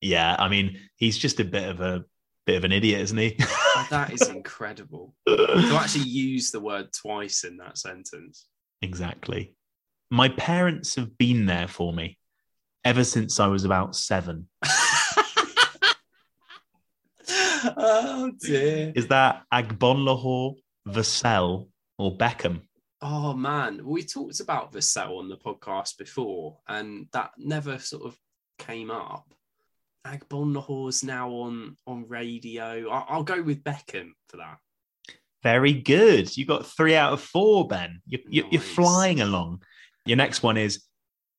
[0.00, 2.04] Yeah, I mean, he's just a bit of a
[2.46, 3.36] bit of an idiot, isn't he?
[3.40, 5.14] Oh, that is incredible.
[5.26, 8.46] To actually use the word twice in that sentence.
[8.82, 9.54] exactly.
[10.12, 12.18] My parents have been there for me
[12.84, 14.48] ever since I was about seven.
[17.76, 18.92] oh dear.
[18.94, 20.56] Is that Agbonlahor,
[20.88, 21.68] Vassell,
[21.98, 22.62] or Beckham?
[23.02, 28.16] Oh man, we talked about Vassell on the podcast before, and that never sort of
[28.58, 29.32] came up.
[30.06, 32.90] Agbonlahor's now on on radio.
[32.90, 34.58] I- I'll go with Beckham for that.
[35.42, 36.36] Very good.
[36.36, 38.02] You got three out of four, Ben.
[38.06, 39.62] You're, you're, you're flying along.
[40.04, 40.82] Your next one is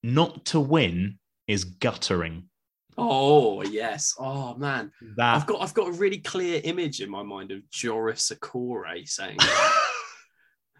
[0.01, 2.49] not to win is guttering.
[2.97, 4.15] Oh yes.
[4.19, 7.67] Oh man, That I've got I've got a really clear image in my mind of
[7.69, 9.38] Jores Okore saying.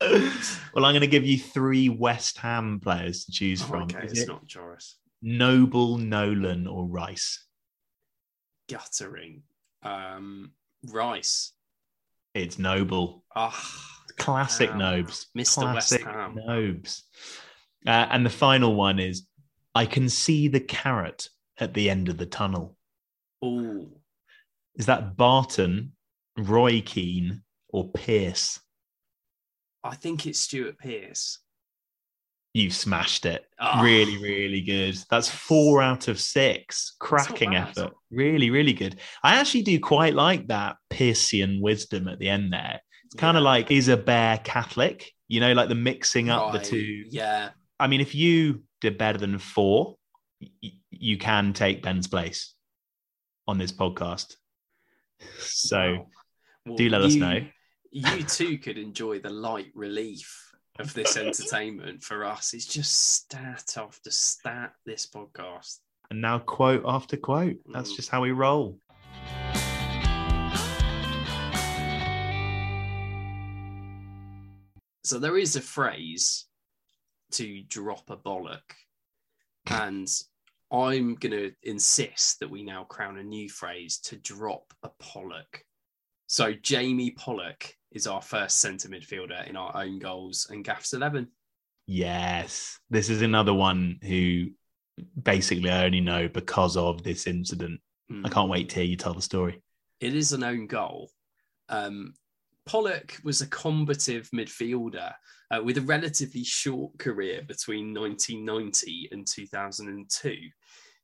[0.00, 3.82] well, I'm going to give you three West Ham players to choose Oh, from.
[3.84, 4.96] okay, Is it's it not Joris.
[5.22, 7.44] Noble, Nolan, or Rice?
[8.68, 9.42] Guttering.
[9.82, 10.52] Um,
[10.86, 11.52] Rice.
[12.34, 13.24] It's Noble.
[13.34, 13.58] Ah,
[14.18, 14.74] Classic.
[14.74, 15.26] Nobes.
[15.36, 15.62] Mr.
[15.62, 16.38] Classic West Ham.
[16.46, 17.04] Nobes.
[17.86, 19.26] Uh, and the final one is
[19.74, 22.76] I can see the carrot at the end of the tunnel.
[23.42, 23.86] oh,
[24.76, 25.92] Is that Barton,
[26.36, 28.60] Roy Keane, or Pearce?
[29.82, 31.38] I think it's Stuart Pearce.
[32.54, 33.44] You've smashed it.
[33.58, 33.82] Ah.
[33.82, 34.96] Really, really good.
[35.10, 36.94] That's four out of six.
[37.00, 37.92] Cracking effort.
[38.12, 39.00] Really, really good.
[39.24, 42.80] I actually do quite like that Piercian wisdom at the end there.
[43.06, 45.10] It's kind of like, is a bear Catholic?
[45.26, 47.04] You know, like the mixing up the two.
[47.10, 47.50] Yeah.
[47.84, 49.96] I mean, if you did better than four,
[50.40, 52.54] y- you can take Ben's place
[53.46, 54.36] on this podcast.
[55.38, 56.06] So Wow.
[56.66, 57.40] Well, do let us know.
[57.92, 62.54] You too could enjoy the light relief of this entertainment for us.
[62.54, 65.80] It's just stat after stat this podcast.
[66.10, 67.56] And now quote after quote.
[67.70, 67.96] That's Mm.
[67.96, 68.80] just how we roll.
[75.04, 76.46] So there is a phrase
[77.34, 78.62] to drop a bollock,
[79.66, 80.08] and
[80.74, 85.64] I'm going to insist that we now crown a new phrase to drop a Pollock.
[86.26, 91.28] So Jamie Pollock is our first centre midfielder in our own goals and Gaff's 11.
[91.86, 92.80] Yes.
[92.90, 94.46] This is another one who
[95.22, 97.80] basically I only know because of this incident.
[98.08, 98.26] Hmm.
[98.26, 99.62] I can't wait to hear you tell the story.
[100.00, 101.10] It is an own goal.
[101.68, 102.14] Um,
[102.66, 105.12] Pollock was a combative midfielder
[105.50, 110.36] uh, with a relatively short career between 1990 and 2002.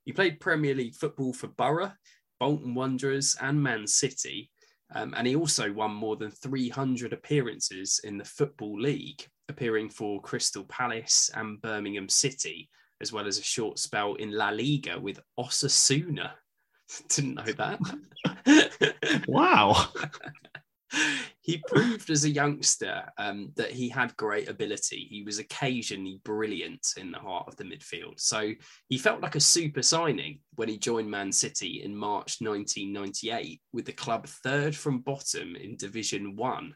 [0.04, 1.92] He played Premier League football for Boro,
[2.38, 4.50] Bolton Wanderers, and Man City.
[4.94, 10.20] Um, and he also won more than 300 appearances in the Football League, appearing for
[10.20, 12.68] Crystal Palace and Birmingham City,
[13.00, 16.32] as well as a short spell in La Liga with Osasuna.
[17.08, 19.24] Didn't know that.
[19.28, 19.88] wow.
[21.40, 25.06] he proved as a youngster um, that he had great ability.
[25.08, 28.18] He was occasionally brilliant in the heart of the midfield.
[28.18, 28.52] So
[28.88, 33.84] he felt like a super signing when he joined Man City in March 1998 with
[33.84, 36.74] the club third from bottom in Division One.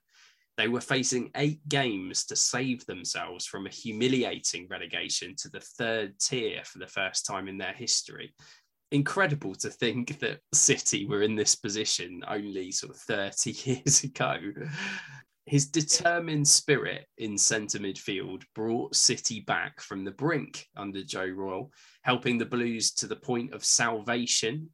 [0.57, 6.17] They were facing eight games to save themselves from a humiliating relegation to the third
[6.21, 8.33] tier for the first time in their history
[8.95, 14.39] incredible to think that City were in this position only sort of 30 years ago.
[15.47, 21.71] His determined spirit in centre midfield brought City back from the brink under Joe Royle,
[22.03, 24.71] helping the Blues to the point of salvation.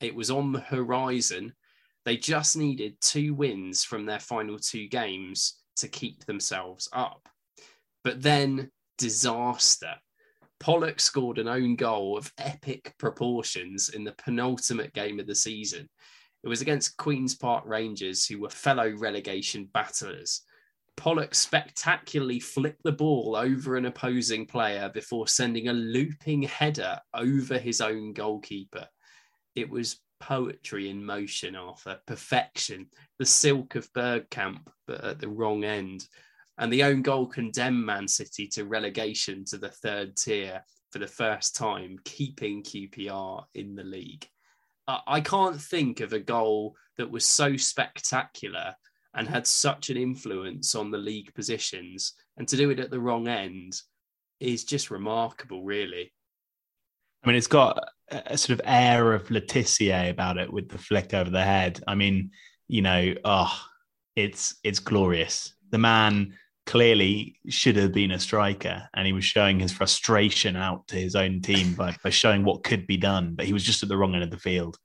[0.00, 1.54] It was on the horizon.
[2.04, 7.26] They just needed two wins from their final two games to keep themselves up.
[8.04, 9.94] But then disaster
[10.62, 15.88] Pollock scored an own goal of epic proportions in the penultimate game of the season.
[16.44, 20.42] It was against Queen's Park Rangers, who were fellow relegation battlers.
[20.96, 27.58] Pollock spectacularly flipped the ball over an opposing player before sending a looping header over
[27.58, 28.86] his own goalkeeper.
[29.56, 31.98] It was poetry in motion, Arthur.
[32.06, 32.86] Perfection.
[33.18, 36.06] The silk of Bergkamp, but at the wrong end
[36.58, 41.06] and the own goal condemned Man City to relegation to the third tier for the
[41.06, 44.26] first time, keeping QPR in the league.
[44.86, 48.74] I can't think of a goal that was so spectacular
[49.14, 53.00] and had such an influence on the league positions, and to do it at the
[53.00, 53.80] wrong end
[54.40, 56.12] is just remarkable, really.
[57.22, 57.78] I mean, it's got
[58.10, 61.82] a sort of air of Le Tissier about it with the flick over the head.
[61.86, 62.32] I mean,
[62.68, 63.60] you know, oh,
[64.16, 65.54] it's it's glorious.
[65.70, 70.86] The man clearly should have been a striker and he was showing his frustration out
[70.88, 73.82] to his own team by, by showing what could be done but he was just
[73.82, 74.78] at the wrong end of the field.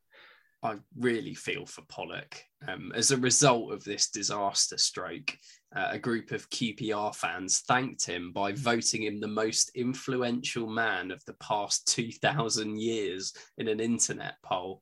[0.63, 2.41] I really feel for pollock.
[2.67, 5.37] Um, as a result of this disaster stroke
[5.75, 11.11] uh, a group of qpr fans thanked him by voting him the most influential man
[11.11, 14.81] of the past 2000 years in an internet poll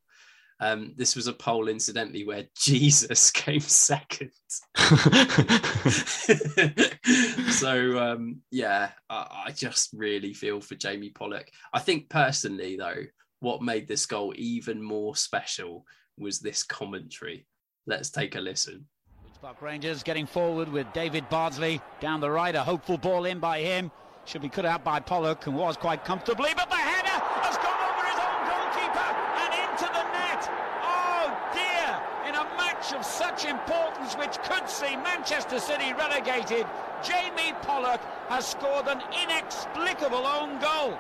[0.60, 4.32] um, this was a poll, incidentally, where Jesus came second.
[7.52, 11.50] so um, yeah, I, I, just really feel for Jamie Pollock.
[11.74, 13.04] I think personally, though,
[13.40, 15.86] what made this goal even more special
[16.18, 17.46] was this commentary.
[17.86, 18.88] Let's take a listen.
[19.46, 23.60] Park Rangers getting forward with David Bardsley down the right, a hopeful ball in by
[23.60, 23.92] him.
[24.26, 27.78] Should be cut out by Pollock and was quite comfortably, but the header has gone
[27.78, 30.50] over his own goalkeeper and into the net.
[30.82, 31.94] Oh dear!
[32.28, 34.96] In a match of such importance, which could see
[35.56, 36.66] Manchester City relegated,
[37.02, 40.98] Jamie Pollock has scored an inexplicable own goal.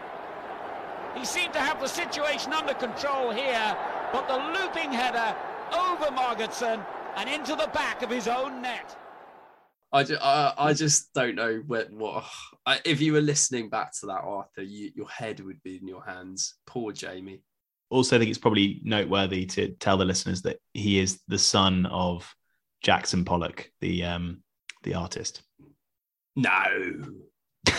[1.13, 3.77] He seemed to have the situation under control here,
[4.13, 5.35] but the looping header
[5.73, 6.85] over Margetson
[7.17, 8.97] and into the back of his own net.
[9.91, 12.23] I, just, I, I just don't know what, what
[12.65, 15.87] I, if you were listening back to that, Arthur, you, your head would be in
[15.87, 16.55] your hands.
[16.65, 17.41] Poor Jamie.
[17.89, 21.85] Also, I think it's probably noteworthy to tell the listeners that he is the son
[21.87, 22.33] of
[22.81, 24.43] Jackson Pollock, the um,
[24.85, 25.41] the artist.
[26.35, 26.53] No.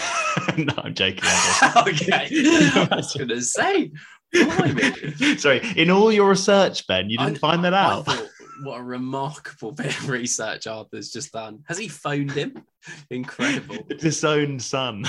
[0.58, 1.24] no, I'm joking.
[1.76, 2.28] okay.
[2.74, 3.92] I was going to say.
[5.38, 8.04] Sorry, in all your research, Ben, you didn't I, find that out.
[8.04, 8.28] Thought,
[8.62, 11.62] what a remarkable bit of research Arthur's just done.
[11.68, 12.64] Has he phoned him?
[13.10, 13.76] Incredible.
[14.24, 15.04] Own son.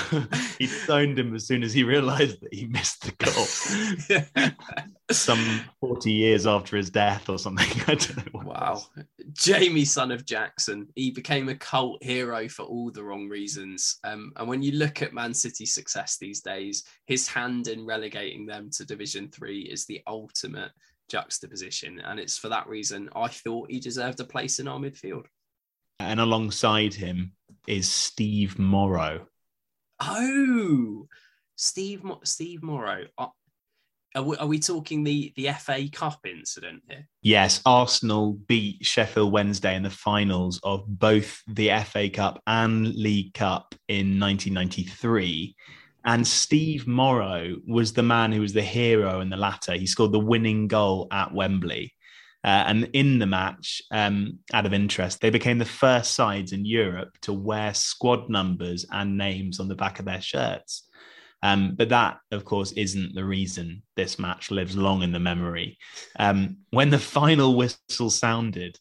[0.58, 4.56] he phoned him as soon as he realized that he missed the goal.
[5.10, 7.66] Some 40 years after his death or something.
[7.86, 8.42] I don't know.
[8.44, 8.82] Wow.
[9.32, 13.98] Jamie, son of Jackson, he became a cult hero for all the wrong reasons.
[14.04, 18.46] Um, and when you look at Man City's success these days, his hand in relegating
[18.46, 20.72] them to Division Three is the ultimate
[21.08, 22.00] juxtaposition.
[22.00, 25.26] And it's for that reason I thought he deserved a place in our midfield.
[26.00, 27.32] And alongside him
[27.66, 29.26] is Steve Morrow.
[30.00, 31.08] Oh,
[31.56, 33.06] Steve Steve Morrow.
[33.18, 33.32] Are,
[34.14, 37.08] are, we, are we talking the, the FA Cup incident here?
[37.22, 43.34] Yes, Arsenal beat Sheffield Wednesday in the finals of both the FA Cup and League
[43.34, 45.56] Cup in 1993.
[46.08, 49.74] And Steve Morrow was the man who was the hero in the latter.
[49.74, 51.92] He scored the winning goal at Wembley.
[52.42, 56.64] Uh, and in the match, um, out of interest, they became the first sides in
[56.64, 60.88] Europe to wear squad numbers and names on the back of their shirts.
[61.42, 65.76] Um, but that, of course, isn't the reason this match lives long in the memory.
[66.18, 68.78] Um, when the final whistle sounded,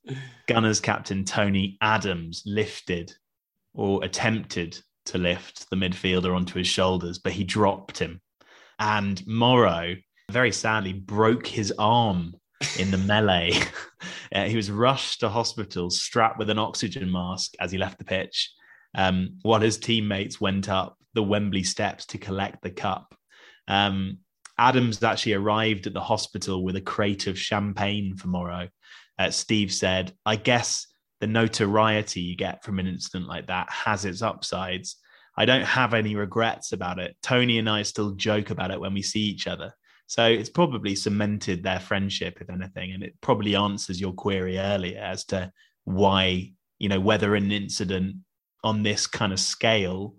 [0.47, 3.11] Gunners captain Tony Adams lifted
[3.73, 8.21] or attempted to lift the midfielder onto his shoulders, but he dropped him.
[8.79, 9.95] And Morrow,
[10.31, 12.35] very sadly, broke his arm
[12.77, 13.53] in the melee.
[14.33, 18.05] uh, he was rushed to hospital, strapped with an oxygen mask as he left the
[18.05, 18.51] pitch,
[18.95, 23.15] um, while his teammates went up the Wembley steps to collect the cup.
[23.67, 24.19] Um,
[24.59, 28.69] Adams actually arrived at the hospital with a crate of champagne for Morrow.
[29.19, 30.86] Uh, Steve said, I guess
[31.19, 34.97] the notoriety you get from an incident like that has its upsides.
[35.37, 37.15] I don't have any regrets about it.
[37.21, 39.73] Tony and I still joke about it when we see each other.
[40.07, 44.99] So it's probably cemented their friendship, if anything, and it probably answers your query earlier
[44.99, 45.51] as to
[45.83, 48.15] why, you know, whether an incident
[48.63, 50.15] on this kind of scale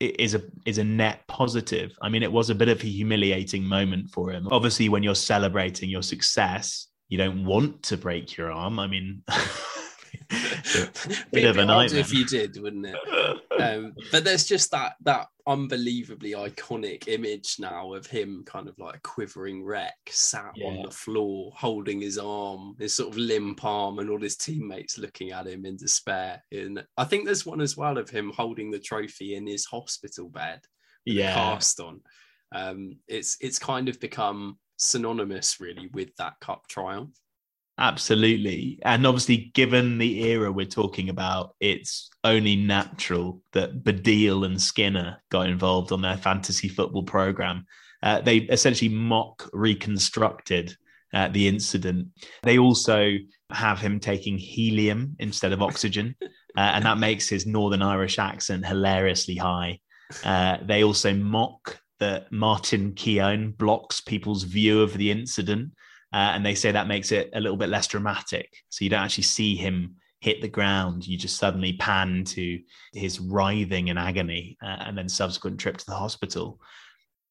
[0.00, 1.96] is a is a net positive.
[2.02, 4.48] I mean, it was a bit of a humiliating moment for him.
[4.50, 8.78] Obviously, when you're celebrating your success, you don't want to break your arm.
[8.78, 9.22] I mean,
[11.32, 12.96] bit of a nightmare if you did, wouldn't it?
[13.60, 18.96] Um, but there's just that that unbelievably iconic image now of him kind of like
[18.96, 20.68] a quivering wreck, sat yeah.
[20.68, 24.98] on the floor, holding his arm, his sort of limp arm, and all his teammates
[24.98, 26.42] looking at him in despair.
[26.52, 30.28] And I think there's one as well of him holding the trophy in his hospital
[30.28, 30.60] bed,
[31.04, 32.00] yeah, cast on.
[32.52, 37.16] Um, it's it's kind of become synonymous really with that cup triumph.
[37.78, 38.78] Absolutely.
[38.82, 45.22] And obviously, given the era we're talking about, it's only natural that Baddiel and Skinner
[45.30, 47.66] got involved on their fantasy football program.
[48.02, 50.76] Uh, they essentially mock reconstructed
[51.14, 52.08] uh, the incident.
[52.42, 53.16] They also
[53.50, 58.66] have him taking helium instead of oxygen, uh, and that makes his Northern Irish accent
[58.66, 59.80] hilariously high.
[60.24, 65.72] Uh, they also mock that Martin Keown blocks people's view of the incident
[66.12, 68.52] uh, and they say that makes it a little bit less dramatic.
[68.68, 71.06] So you don't actually see him hit the ground.
[71.06, 72.60] You just suddenly pan to
[72.92, 76.60] his writhing in agony uh, and then subsequent trip to the hospital.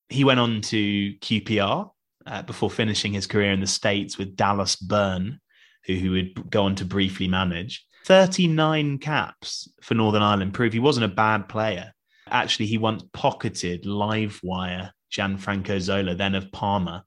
[0.08, 1.92] He went on to QPR
[2.26, 5.40] uh, before finishing his career in the States with Dallas Burn,
[5.86, 7.86] who, who would go on to briefly manage.
[8.06, 11.94] 39 caps for Northern Ireland prove he wasn't a bad player.
[12.28, 17.04] Actually, he once pocketed Livewire Gianfranco Zola, then of Parma,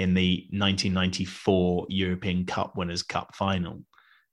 [0.00, 3.84] in the 1994 European Cup Winners' Cup final.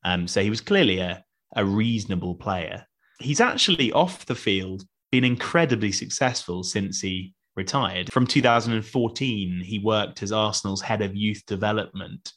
[0.04, 1.24] Um, so he was clearly a,
[1.56, 2.86] a reasonable player.
[3.20, 8.12] He's actually off the field been incredibly successful since he retired.
[8.14, 12.32] From 2014, he worked as Arsenal's head of youth development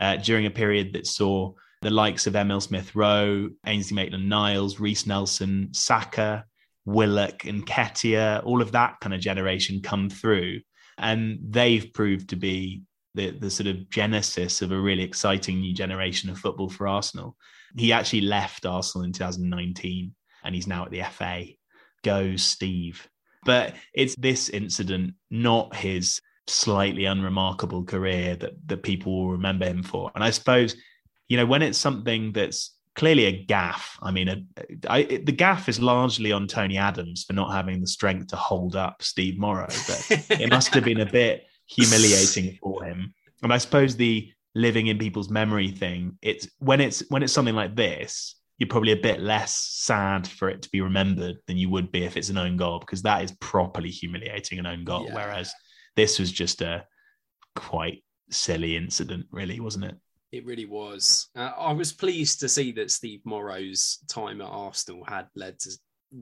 [0.00, 1.52] uh, during a period that saw
[1.82, 6.44] the likes of Emil Smith Rowe, Ainsley Maitland Niles, Reiss Nelson, Saka,
[6.84, 10.60] Willock, and Nketiah, all of that kind of generation come through
[11.02, 12.82] and they've proved to be
[13.14, 17.36] the, the sort of genesis of a really exciting new generation of football for Arsenal.
[17.76, 21.46] He actually left Arsenal in 2019 and he's now at the FA.
[22.02, 23.06] Go, Steve.
[23.44, 29.82] But it's this incident, not his slightly unremarkable career that, that people will remember him
[29.82, 30.10] for.
[30.14, 30.76] And I suppose,
[31.28, 33.98] you know, when it's something that's clearly a gaff.
[34.02, 34.42] I mean, a,
[34.88, 38.36] I, it, the gaff is largely on Tony Adams for not having the strength to
[38.36, 43.14] hold up Steve Morrow, but it must have been a bit humiliating for him.
[43.42, 47.54] And I suppose the living in people's memory thing, it's when it's when it's something
[47.54, 51.70] like this, you're probably a bit less sad for it to be remembered than you
[51.70, 55.06] would be if it's an own goal, because that is properly humiliating an own goal.
[55.06, 55.14] Yeah.
[55.14, 55.52] Whereas
[55.96, 56.84] this was just a
[57.56, 59.96] quite silly incident, really, wasn't it?
[60.32, 61.28] It really was.
[61.36, 65.70] Uh, I was pleased to see that Steve Morrow's time at Arsenal had led to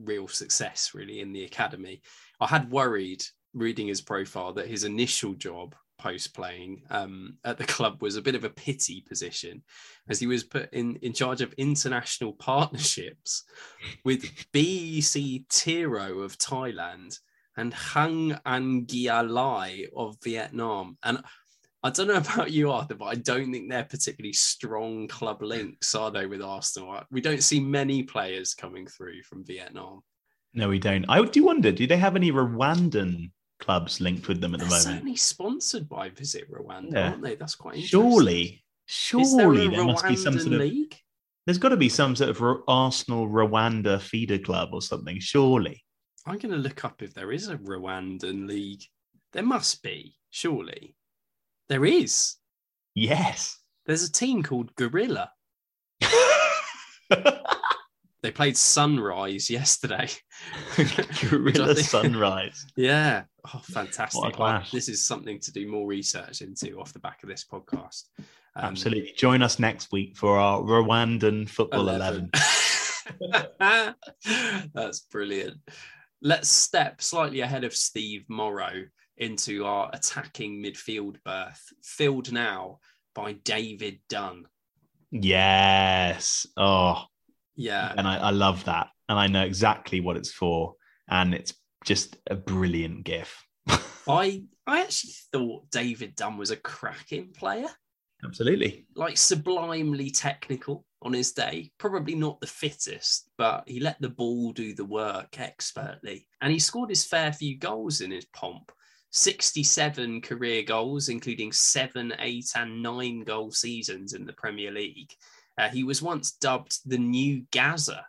[0.03, 2.01] real success, really, in the academy.
[2.39, 7.63] I had worried reading his profile that his initial job post playing um, at the
[7.63, 9.63] club was a bit of a pity position
[10.09, 13.43] as he was put in, in charge of international partnerships
[14.03, 17.17] with BEC Tero of Thailand
[17.57, 20.97] and Hoang Anh Gia Lai of Vietnam.
[21.03, 21.21] And
[21.83, 25.95] I don't know about you, Arthur, but I don't think they're particularly strong club links,
[25.95, 27.01] are they, with Arsenal?
[27.11, 30.01] We don't see many players coming through from Vietnam.
[30.53, 31.05] No, we don't.
[31.07, 34.75] I do wonder, do they have any Rwandan clubs linked with them at they're the
[34.75, 34.95] moment?
[34.95, 37.09] Certainly sponsored by Visit Rwanda, yeah.
[37.09, 37.35] aren't they?
[37.35, 38.01] That's quite interesting.
[38.01, 40.95] Surely, surely there, there must be some sort of league.
[41.45, 45.19] There's got to be some sort of Arsenal Rwanda feeder club or something.
[45.19, 45.83] Surely.
[46.25, 48.83] I'm going to look up if there is a Rwandan league.
[49.33, 50.95] There must be, surely.
[51.71, 52.35] There is.
[52.95, 53.57] Yes.
[53.85, 55.31] There's a team called Gorilla.
[58.23, 60.07] They played Sunrise yesterday.
[61.21, 62.67] Gorilla Sunrise.
[62.75, 63.23] Yeah.
[63.51, 64.21] Oh, fantastic.
[64.21, 64.69] What a clash.
[64.69, 68.03] This is something to do more research into off the back of this podcast.
[68.19, 68.25] Um,
[68.65, 69.13] Absolutely.
[69.17, 72.29] Join us next week for our Rwandan Football 11.
[73.19, 73.95] 11.
[74.75, 75.57] That's brilliant.
[76.21, 78.83] Let's step slightly ahead of Steve Morrow
[79.21, 82.79] into our attacking midfield berth, filled now
[83.15, 84.45] by David Dunn.
[85.11, 86.45] Yes.
[86.57, 87.03] Oh,
[87.55, 87.93] Yeah.
[87.97, 88.87] and I, I love that.
[89.07, 90.75] And I know exactly what it's for.
[91.09, 91.53] And it's
[91.85, 93.43] just a brilliant gif.
[94.07, 97.67] I I actually thought David Dunn was a cracking player.
[98.23, 98.85] Absolutely.
[98.95, 101.71] like sublimely technical on his day.
[101.79, 106.27] Probably not the fittest, but he let the ball do the work expertly.
[106.39, 108.71] And he scored his fair few goals in his pomp.
[109.11, 115.13] 67 career goals, including seven, eight, and nine goal seasons in the Premier League.
[115.57, 118.05] Uh, he was once dubbed the new Gazza,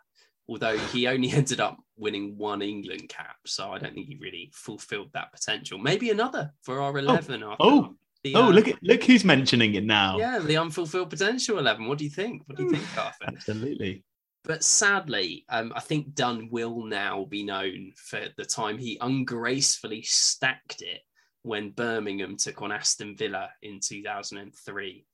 [0.47, 3.35] although he only ended up winning one England cap.
[3.45, 5.77] So I don't think he really fulfilled that potential.
[5.77, 7.43] Maybe another for our 11.
[7.43, 10.17] after oh, the, Oh, uh, look at look who's mentioning it now.
[10.17, 11.85] yeah, the unfulfilled potential 11.
[11.85, 12.43] What do you think?
[12.45, 13.25] What do you think, Arthur?
[13.27, 14.03] Absolutely.
[14.43, 20.01] But sadly, um, I think Dunn will now be known for the time he ungracefully
[20.01, 21.01] stacked it
[21.43, 25.05] when Birmingham took on Aston Villa in 2003.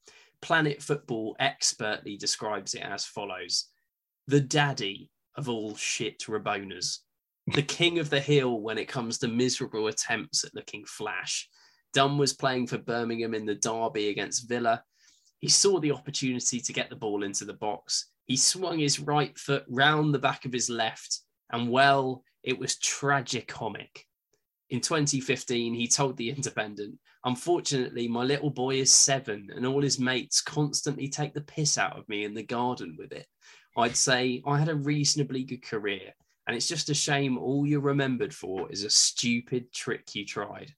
[0.41, 3.65] Planet Football expertly describes it as follows
[4.27, 6.99] The daddy of all shit Rabonas,
[7.47, 11.49] the king of the hill when it comes to miserable attempts at looking flash.
[11.93, 14.83] Dunn was playing for Birmingham in the derby against Villa.
[15.39, 18.09] He saw the opportunity to get the ball into the box.
[18.29, 21.21] He swung his right foot round the back of his left,
[21.51, 24.05] and well, it was tragicomic.
[24.69, 29.97] In 2015, he told The Independent, Unfortunately, my little boy is seven, and all his
[29.97, 33.25] mates constantly take the piss out of me in the garden with it.
[33.75, 36.13] I'd say I had a reasonably good career,
[36.45, 40.71] and it's just a shame all you're remembered for is a stupid trick you tried.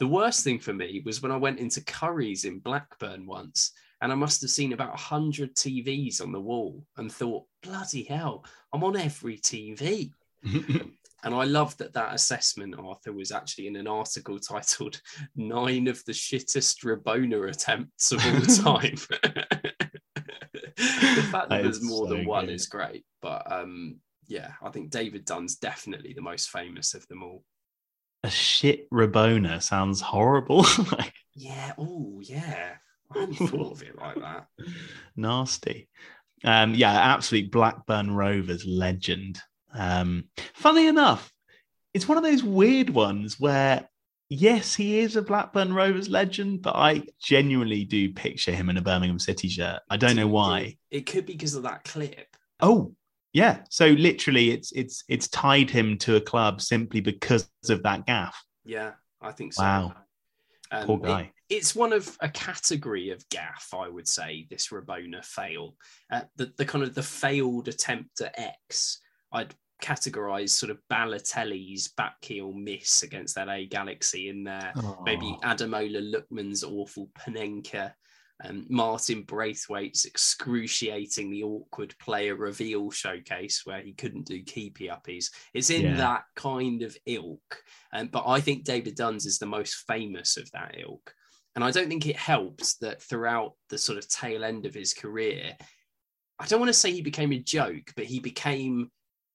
[0.00, 3.70] The worst thing for me was when I went into Curry's in Blackburn once,
[4.00, 8.44] and I must have seen about 100 TVs on the wall and thought, bloody hell,
[8.72, 10.10] I'm on every TV.
[11.24, 15.00] And I love that that assessment, Arthur, was actually in an article titled
[15.34, 18.40] Nine of the Shittest Rabona Attempts of All
[18.78, 18.94] Time.
[20.76, 22.54] the fact that That there's more than so one good.
[22.54, 23.04] is great.
[23.20, 23.96] But um,
[24.28, 27.42] yeah, I think David Dunn's definitely the most famous of them all.
[28.22, 30.62] a shit Rabona sounds horrible.
[30.92, 31.72] like Yeah.
[31.78, 32.74] Oh, yeah.
[33.14, 34.46] I hadn't thought of it like that.
[35.16, 35.88] nasty.
[36.44, 39.40] Um, yeah, absolute Blackburn Rovers legend.
[39.74, 41.32] Um, funny enough,
[41.94, 43.88] it's one of those weird ones where,
[44.28, 48.82] yes, he is a Blackburn Rovers legend, but I genuinely do picture him in a
[48.82, 49.80] Birmingham City shirt.
[49.90, 50.76] I don't know why.
[50.90, 52.36] It could be because of that clip.
[52.60, 52.94] Oh,
[53.32, 53.60] yeah.
[53.70, 58.36] So literally, it's it's it's tied him to a club simply because of that gaff.
[58.64, 59.62] Yeah, I think so.
[59.62, 59.94] Wow.
[60.70, 61.32] Um, Poor it- guy.
[61.50, 64.46] It's one of a category of gaff, I would say.
[64.50, 65.76] This Rabona fail,
[66.10, 69.00] uh, the the kind of the failed attempt at X.
[69.32, 74.72] I'd categorize sort of Balotelli's back heel miss against that A Galaxy in there.
[75.04, 75.40] Maybe Oh.
[75.44, 77.92] Ademola Lookman's awful Panenka.
[78.44, 85.26] Um, Martin Braithwaite's excruciatingly awkward player reveal showcase where he couldn't do keepy uppies.
[85.54, 85.96] It's in Yeah.
[85.96, 87.62] that kind of ilk.
[87.92, 91.14] Um, but I think David Dunn's is the most famous of that ilk.
[91.58, 94.94] And I don't think it helped that throughout the sort of tail end of his
[94.94, 95.56] career,
[96.38, 98.92] I don't want to say he became a joke, but he became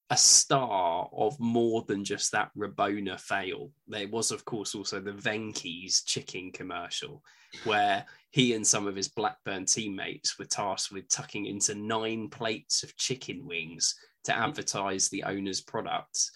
[0.10, 3.72] a star of more than just that Rabona fail.
[3.90, 7.22] There was, of course, also the Venky's chicken commercial,
[7.66, 12.84] where he and some of his Blackburn teammates were tasked with tucking into nine plates
[12.84, 14.44] of chicken wings to mm-hmm.
[14.44, 16.32] advertise the owner's products.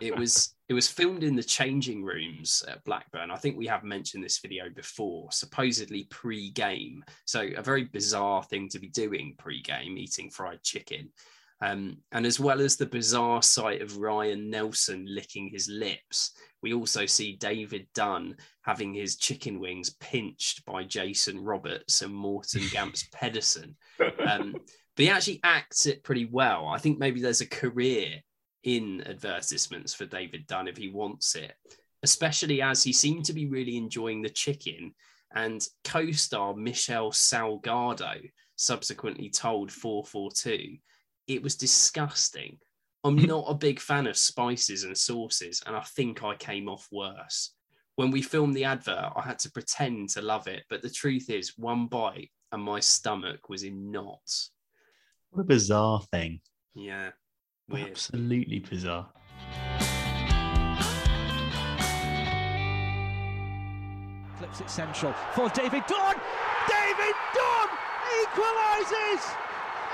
[0.00, 3.30] It was it was filmed in the changing rooms at Blackburn.
[3.30, 7.02] I think we have mentioned this video before, supposedly pre-game.
[7.24, 11.10] So a very bizarre thing to be doing pre-game, eating fried chicken.
[11.60, 16.72] Um, and as well as the bizarre sight of Ryan Nelsen licking his lips, we
[16.72, 23.08] also see David Dunn having his chicken wings pinched by Jason Roberts and Morton Gamps
[23.12, 23.76] Pedersen.
[24.26, 24.52] Um,
[24.96, 26.66] but he actually acts it pretty well.
[26.66, 28.20] I think maybe there's a career
[28.64, 31.54] in advertisements for David Dunn if he wants it,
[32.02, 34.94] especially as he seemed to be really enjoying the chicken.
[35.34, 38.20] And co star Michel Salgado
[38.56, 40.76] subsequently told 442
[41.26, 42.58] it was disgusting.
[43.04, 43.26] I'm hmm.
[43.26, 47.54] not a big fan of spices and sauces, and I think I came off worse.
[47.96, 51.30] When we filmed the advert, I had to pretend to love it, but the truth
[51.30, 54.50] is, one bite and my stomach was in knots.
[55.30, 56.40] What a bizarre thing.
[56.74, 57.10] Yeah.
[57.70, 57.90] Weird.
[57.90, 59.06] Absolutely bizarre.
[64.38, 66.16] Flips it central for David Dunn.
[66.68, 67.68] David Dunn
[68.22, 69.22] equalises.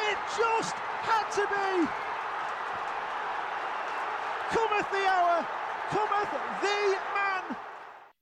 [0.09, 1.89] It just had to be.
[4.51, 5.47] Cometh the hour.
[5.91, 6.31] Cometh
[6.63, 7.57] the man.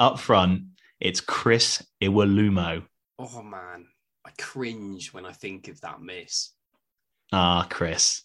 [0.00, 0.62] Up front,
[0.98, 2.82] it's Chris Iwelumo.
[3.20, 3.86] Oh man,
[4.26, 6.50] I cringe when I think of that miss.
[7.32, 8.22] Ah, Chris.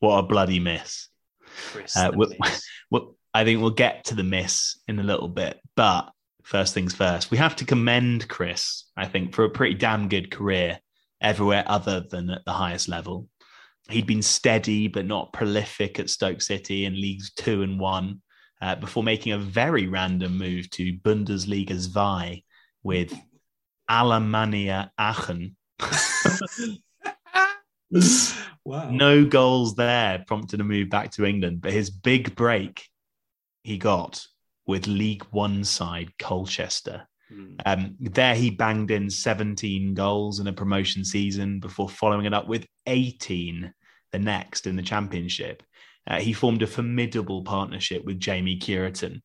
[0.00, 1.08] What a bloody miss.
[1.72, 2.66] Chris, Uh, the we- miss.
[2.90, 6.10] Well, I think we'll get to the miss in a little bit, but
[6.42, 10.30] first things first, we have to commend Chris, I think, for a pretty damn good
[10.32, 10.80] career
[11.20, 13.28] everywhere other than at the highest level.
[13.88, 18.22] He'd been steady but not prolific at Stoke City in leagues two and one
[18.60, 22.40] uh, before making a very random move to Bundesliga 2
[22.82, 23.12] with
[23.88, 25.56] Alemannia Aachen.
[28.64, 28.90] wow.
[28.90, 32.84] No goals there prompted a move back to England, but his big break
[33.62, 34.24] he got
[34.66, 37.06] with League One side Colchester.
[37.28, 37.54] Hmm.
[37.66, 42.48] Um, there he banged in 17 goals in a promotion season before following it up
[42.48, 43.72] with 18
[44.12, 45.62] the next in the championship.
[46.06, 49.22] Uh, he formed a formidable partnership with Jamie Cureton.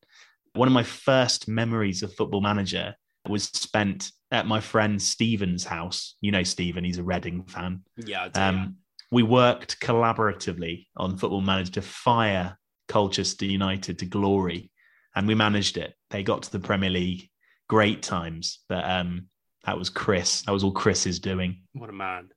[0.54, 2.94] One of my first memories of Football Manager
[3.28, 6.16] was spent at my friend Stephen's house.
[6.20, 7.82] You know Stephen, he's a Reading fan.
[7.96, 8.40] Yeah, I do.
[8.40, 8.76] Um,
[9.10, 12.58] we worked collaboratively on Football Manager to fire
[12.88, 14.70] Colchester United to glory,
[15.14, 15.94] and we managed it.
[16.10, 17.28] They got to the Premier League,
[17.68, 18.60] great times.
[18.68, 19.26] But um,
[19.64, 20.42] that was Chris.
[20.42, 21.62] That was all Chris is doing.
[21.72, 22.28] what a man.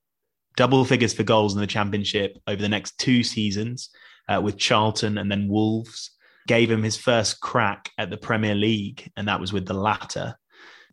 [0.57, 3.91] Double figures for goals in the Championship over the next two seasons
[4.27, 6.11] uh, with Charlton and then Wolves.
[6.47, 10.35] Gave him his first crack at the Premier League, and that was with the latter.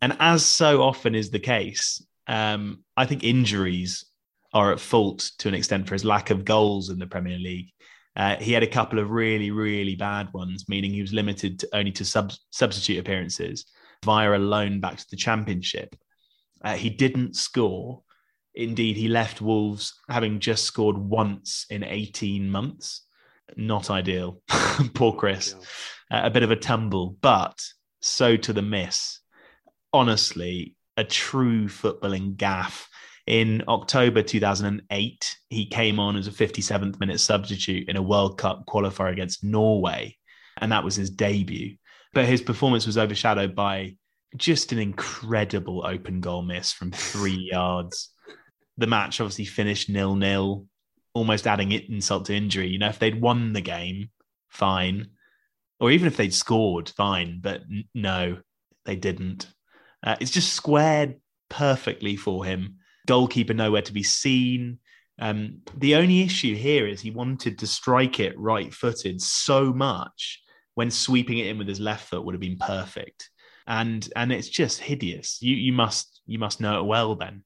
[0.01, 4.05] And as so often is the case, um, I think injuries
[4.53, 7.69] are at fault to an extent for his lack of goals in the Premier League.
[8.15, 11.69] Uh, he had a couple of really, really bad ones, meaning he was limited to
[11.73, 13.65] only to sub- substitute appearances
[14.03, 15.95] via a loan back to the Championship.
[16.63, 18.01] Uh, he didn't score.
[18.55, 23.03] Indeed, he left Wolves having just scored once in 18 months.
[23.55, 24.41] Not ideal.
[24.95, 25.53] Poor Chris.
[26.09, 27.63] Uh, a bit of a tumble, but
[28.01, 29.19] so to the miss.
[29.97, 32.87] Honestly, a true footballing gaff.
[33.25, 38.65] In October 2008, he came on as a 57th minute substitute in a World Cup
[38.67, 40.15] qualifier against Norway,
[40.57, 41.77] and that was his debut.
[42.13, 43.97] But his performance was overshadowed by
[44.35, 48.11] just an incredible open goal miss from three yards.
[48.77, 50.67] The match obviously finished nil nil,
[51.13, 52.67] almost adding insult to injury.
[52.67, 54.11] You know, if they'd won the game,
[54.49, 55.07] fine
[55.79, 57.39] or even if they'd scored, fine.
[57.41, 58.37] But n- no,
[58.85, 59.47] they didn't.
[60.03, 61.15] Uh, it's just squared
[61.49, 62.77] perfectly for him.
[63.07, 64.79] Goalkeeper nowhere to be seen.
[65.19, 70.41] Um, the only issue here is he wanted to strike it right footed so much
[70.75, 73.29] when sweeping it in with his left foot would have been perfect.
[73.65, 75.39] And and it's just hideous.
[75.41, 77.43] You you must you must know it well then.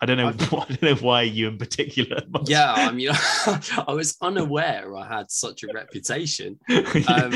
[0.00, 0.28] I don't know.
[0.58, 2.22] I don't know why you in particular.
[2.46, 3.10] Yeah, I mean,
[3.86, 6.58] I was unaware I had such a reputation.
[7.06, 7.32] Um,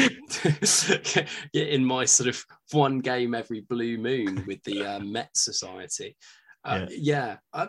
[1.52, 6.16] in my sort of one game every blue moon with the uh, Met Society.
[6.64, 7.68] Uh, yeah, I,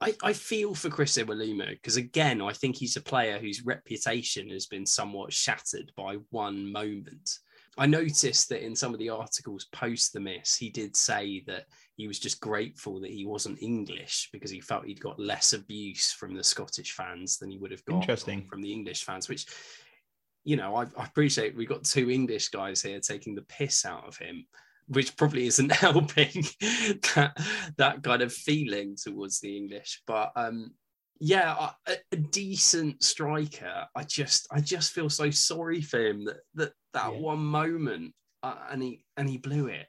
[0.00, 4.48] I, I feel for Chris Iwelumo because again, I think he's a player whose reputation
[4.50, 7.38] has been somewhat shattered by one moment.
[7.78, 11.66] I noticed that in some of the articles post the miss, he did say that
[11.96, 16.12] he was just grateful that he wasn't English because he felt he'd got less abuse
[16.12, 18.46] from the Scottish fans than he would have got Interesting.
[18.48, 19.46] from the English fans, which
[20.44, 24.06] you know, I, I appreciate we've got two English guys here taking the piss out
[24.06, 24.46] of him,
[24.86, 26.30] which probably isn't helping
[27.14, 27.32] that,
[27.78, 30.02] that kind of feeling towards the English.
[30.06, 30.70] But um,
[31.18, 33.86] yeah, a, a decent striker.
[33.96, 37.18] I just, I just feel so sorry for him that that that Yeah.
[37.18, 39.86] one moment, uh, and he and he blew it.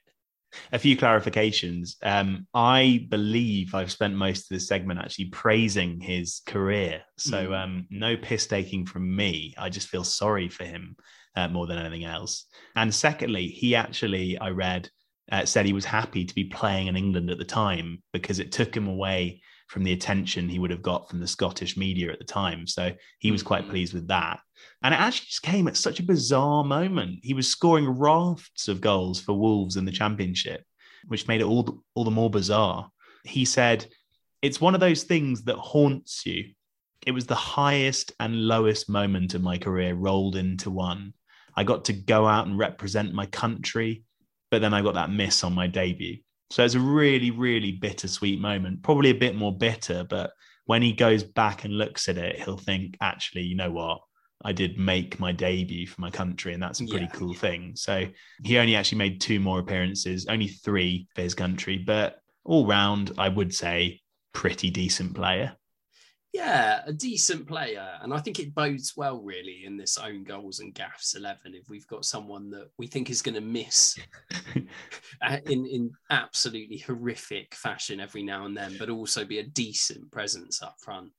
[0.71, 1.95] A few clarifications.
[2.03, 7.03] Um, I believe I've spent most of this segment actually praising his career.
[7.17, 7.63] So Mm.
[7.63, 9.53] um, no piss taking from me.
[9.57, 10.95] I just feel sorry for him
[11.35, 12.45] uh, more than anything else.
[12.75, 14.89] And secondly, he actually, I read,
[15.31, 18.51] uh, said he was happy to be playing in England at the time because it
[18.51, 22.19] took him away from the attention he would have got from the Scottish media at
[22.19, 22.65] the time.
[22.65, 23.69] So he was quite Mhm.
[23.69, 24.39] pleased with that.
[24.83, 27.19] And it actually just came at such a bizarre moment.
[27.23, 30.63] He was scoring rafts of goals for Wolves in the championship,
[31.07, 32.89] which made it all the, all the more bizarre.
[33.23, 33.87] He said,
[34.41, 36.51] It's one of those things that haunts you.
[37.05, 41.13] It was the highest and lowest moment of my career rolled into one.
[41.55, 44.03] I got to go out and represent my country,
[44.51, 46.17] but then I got that miss on my debut.
[46.49, 50.31] So it's a really, really bittersweet moment, probably a bit more bitter, but
[50.65, 54.01] when he goes back and looks at it, he'll think, actually, you know what?
[54.43, 57.11] I did make my debut for my country, and that's a pretty yeah.
[57.11, 57.73] cool thing.
[57.75, 58.05] So
[58.43, 63.11] he only actually made two more appearances, only three for his country, but all round,
[63.17, 64.01] I would say
[64.33, 65.57] pretty decent player.
[66.33, 67.97] Yeah, a decent player.
[68.01, 71.67] And I think it bodes well, really, in this own goals and gaffs 11 if
[71.67, 73.97] we've got someone that we think is going to miss
[74.55, 80.61] in, in absolutely horrific fashion every now and then, but also be a decent presence
[80.61, 81.11] up front.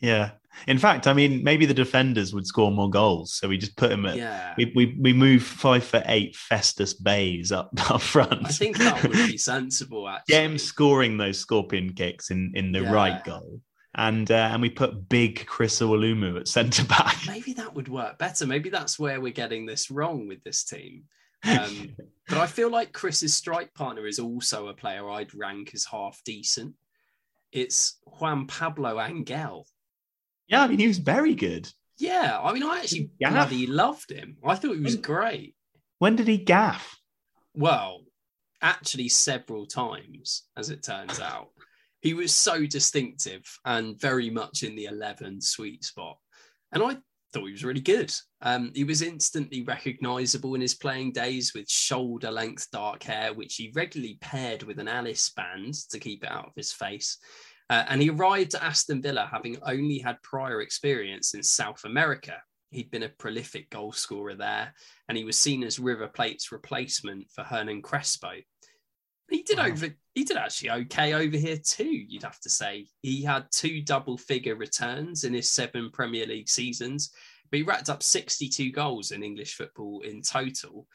[0.00, 0.32] Yeah.
[0.66, 3.34] In fact, I mean, maybe the defenders would score more goals.
[3.34, 4.54] So we just put him at, yeah.
[4.56, 8.46] we, we, we move five for eight Festus Baise up, up front.
[8.46, 10.32] I think that would be sensible, actually.
[10.34, 12.92] Get him scoring those scorpion kicks in, in the yeah.
[12.92, 13.60] right goal.
[13.96, 17.16] And uh, and we put big Chris Iwelumo at centre back.
[17.26, 18.46] Maybe that would work better.
[18.46, 21.04] Maybe that's where we're getting this wrong with this team.
[21.44, 21.96] Um,
[22.28, 26.20] but I feel like Chris's strike partner is also a player I'd rank as half
[26.24, 26.74] decent.
[27.50, 29.66] It's Juan Pablo Angel.
[30.50, 31.68] Yeah, I mean, he was very good.
[31.96, 34.36] Yeah, I mean, I actually bloody loved him.
[34.44, 35.54] I thought he was great.
[35.98, 36.98] When did he gaff?
[37.54, 38.04] Well,
[38.62, 41.48] actually, several times, as it turns out.
[42.00, 46.16] He was so distinctive and very much in the 11 sweet spot.
[46.72, 46.96] And I
[47.32, 48.12] thought he was really good.
[48.40, 53.56] Um, he was instantly recognizable in his playing days with shoulder length dark hair, which
[53.56, 57.18] he regularly paired with an Alice band to keep it out of his face.
[57.70, 62.34] Uh, and he arrived at Aston Villa having only had prior experience in South America.
[62.70, 64.74] He'd been a prolific goal scorer there,
[65.08, 68.32] and he was seen as River Plate's replacement for Hernan Crespo.
[69.30, 69.68] He did wow.
[69.68, 69.88] over.
[70.14, 71.84] He did actually okay over here too.
[71.84, 77.12] You'd have to say he had two double-figure returns in his seven Premier League seasons,
[77.50, 80.88] but he racked up 62 goals in English football in total.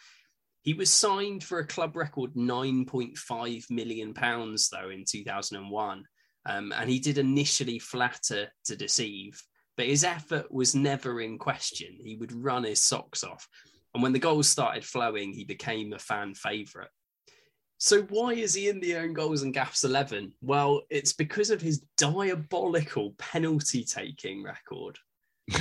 [0.63, 6.03] He was signed for a club record 9.5 million pounds though in 2001
[6.45, 9.41] um, and he did initially flatter to deceive,
[9.77, 11.97] but his effort was never in question.
[11.99, 13.47] He would run his socks off.
[13.93, 16.89] And when the goals started flowing, he became a fan favourite.
[17.77, 20.33] So why is he in the own goals and gaffs 11?
[20.41, 24.97] Well, it's because of his diabolical penalty taking record.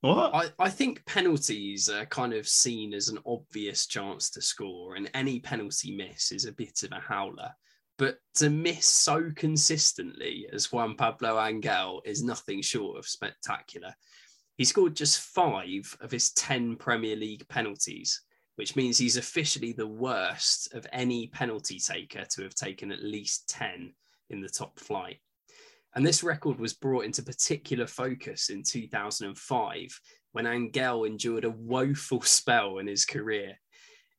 [0.00, 0.34] what?
[0.34, 5.10] I, I think penalties are kind of seen as an obvious chance to score, and
[5.14, 7.50] any penalty miss is a bit of a howler.
[7.98, 13.92] But to miss so consistently as Juan Pablo Angel is nothing short of spectacular.
[14.56, 18.22] He scored just five of his 10 Premier League penalties,
[18.54, 23.48] which means he's officially the worst of any penalty taker to have taken at least
[23.48, 23.92] 10
[24.30, 25.18] in the top flight.
[25.94, 30.00] And this record was brought into particular focus in 2005
[30.32, 33.58] when Angel endured a woeful spell in his career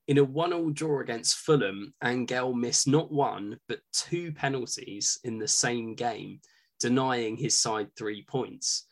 [0.10, 5.48] in a one-all draw against Fulham, Angel missed not one but two penalties in the
[5.48, 6.40] same game,
[6.80, 8.88] denying his side three points.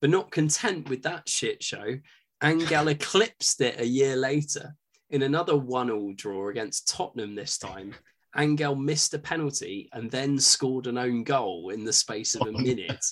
[0.00, 1.98] But not content with that shit show,
[2.42, 4.74] Angel eclipsed it a year later
[5.10, 7.94] in another one-all draw against Tottenham this time.
[8.34, 12.52] Angel missed a penalty and then scored an own goal in the space of a
[12.52, 13.04] minute.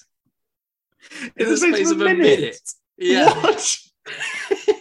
[1.21, 2.41] in, in the, space, space of, a minute.
[2.41, 2.71] minute.
[2.97, 3.35] Yeah.
[3.35, 3.79] What?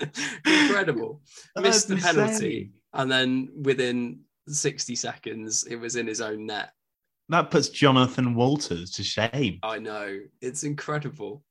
[0.46, 1.22] Incredible.
[1.56, 2.72] Missed the penalty.
[2.92, 6.70] And then within 60 seconds, it was in his own net.
[7.28, 9.58] That puts Jonathan Walters to shame.
[9.62, 10.18] I know.
[10.40, 11.44] It's incredible.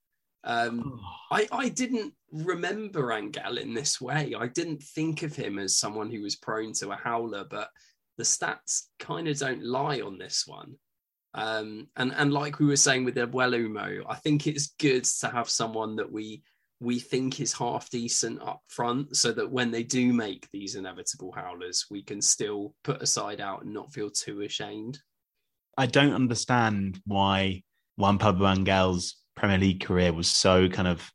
[0.43, 0.99] Um,
[1.31, 4.33] I, I didn't remember Angel in this way.
[4.37, 7.69] I didn't think of him as someone who was prone to a howler, but
[8.17, 10.75] the stats kind of don't lie on this one.
[11.33, 15.49] Um, and, and like we were saying with Iwelumo, I think it's good to have
[15.49, 16.41] someone that we
[16.79, 21.31] we think is half decent up front so that when they do make these inevitable
[21.31, 24.99] howlers, we can still put a side out and not feel too ashamed.
[25.77, 27.63] I don't understand why
[27.97, 31.11] Juan Pablo Angel's Premier League career was so kind of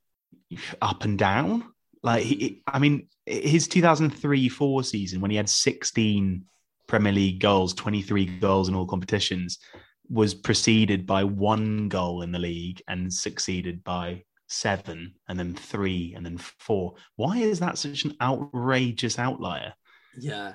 [0.81, 1.65] up and down.
[2.03, 2.59] Like, he, mm.
[2.67, 6.45] I mean, his 2003 4 season when he had 16
[6.89, 9.59] Premier League goals, 23 goals in all competitions,
[10.09, 14.23] was preceded by one goal in the league and succeeded by
[14.53, 16.95] seven and then three and then four.
[17.17, 19.75] Why is that such an outrageous outlier?
[20.19, 20.55] Yeah.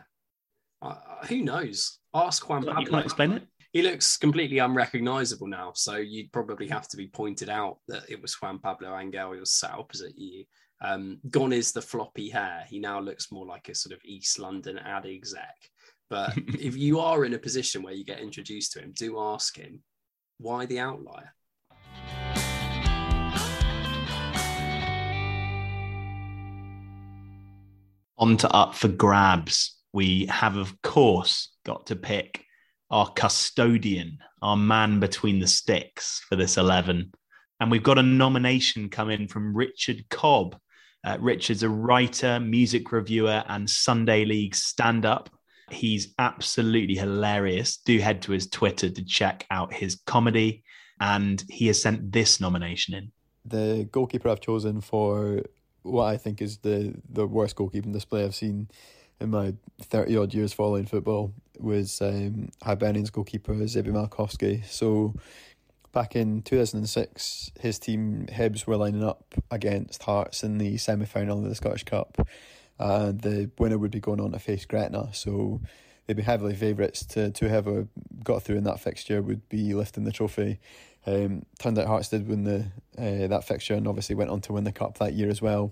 [0.81, 0.95] Uh,
[1.27, 1.99] who knows?
[2.13, 2.81] Ask Juan Pablo.
[2.81, 3.43] You can explain it?
[3.73, 5.71] He looks completely unrecognizable now.
[5.75, 9.39] So you'd probably have to be pointed out that it was Juan Pablo Angel who
[9.39, 10.45] was sat opposite you.
[10.79, 12.63] Um, gone is the floppy hair.
[12.69, 15.55] He now looks more like a sort of East London ad exec.
[16.09, 19.57] But if you are in a position where you get introduced to him, do ask
[19.57, 19.81] him
[20.37, 21.33] why the outlier.
[28.17, 29.75] On to up for grabs.
[29.93, 32.43] We have, of course, got to pick
[32.89, 37.11] our custodian, our man between the sticks for this 11.
[37.59, 40.57] And we've got a nomination come in from Richard Cobb.
[41.03, 45.29] Uh, Richard's a writer, music reviewer, and Sunday League stand up.
[45.69, 47.77] He's absolutely hilarious.
[47.77, 50.63] Do head to his Twitter to check out his comedy.
[50.99, 53.11] And he has sent this nomination in.
[53.45, 55.43] The goalkeeper I've chosen for
[55.87, 58.69] what I think is the, the worst goalkeeping display I've seen
[59.19, 64.63] in my 30 odd years following football was um, Hibernian's goalkeeper Zibi Malkowski.
[64.65, 65.15] So
[65.91, 71.39] back in 2006, his team Hibs were lining up against Hearts in the semi final
[71.39, 72.27] of the Scottish Cup,
[72.77, 75.09] and the winner would be going on to face Gretna.
[75.13, 75.61] So
[76.05, 77.87] they'd be heavily favourites to, to whoever
[78.23, 80.59] got through in that fixture would be lifting the trophy.
[81.07, 82.65] Um, turned out Hearts did win the
[82.97, 85.71] uh, that fixture and obviously went on to win the cup that year as well.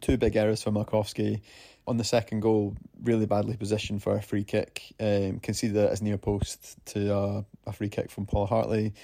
[0.00, 1.42] Two big errors for Malkowski
[1.86, 4.94] on the second goal, really badly positioned for a free kick.
[4.98, 8.94] Um, conceded it as near post to uh, a free kick from Paul Hartley.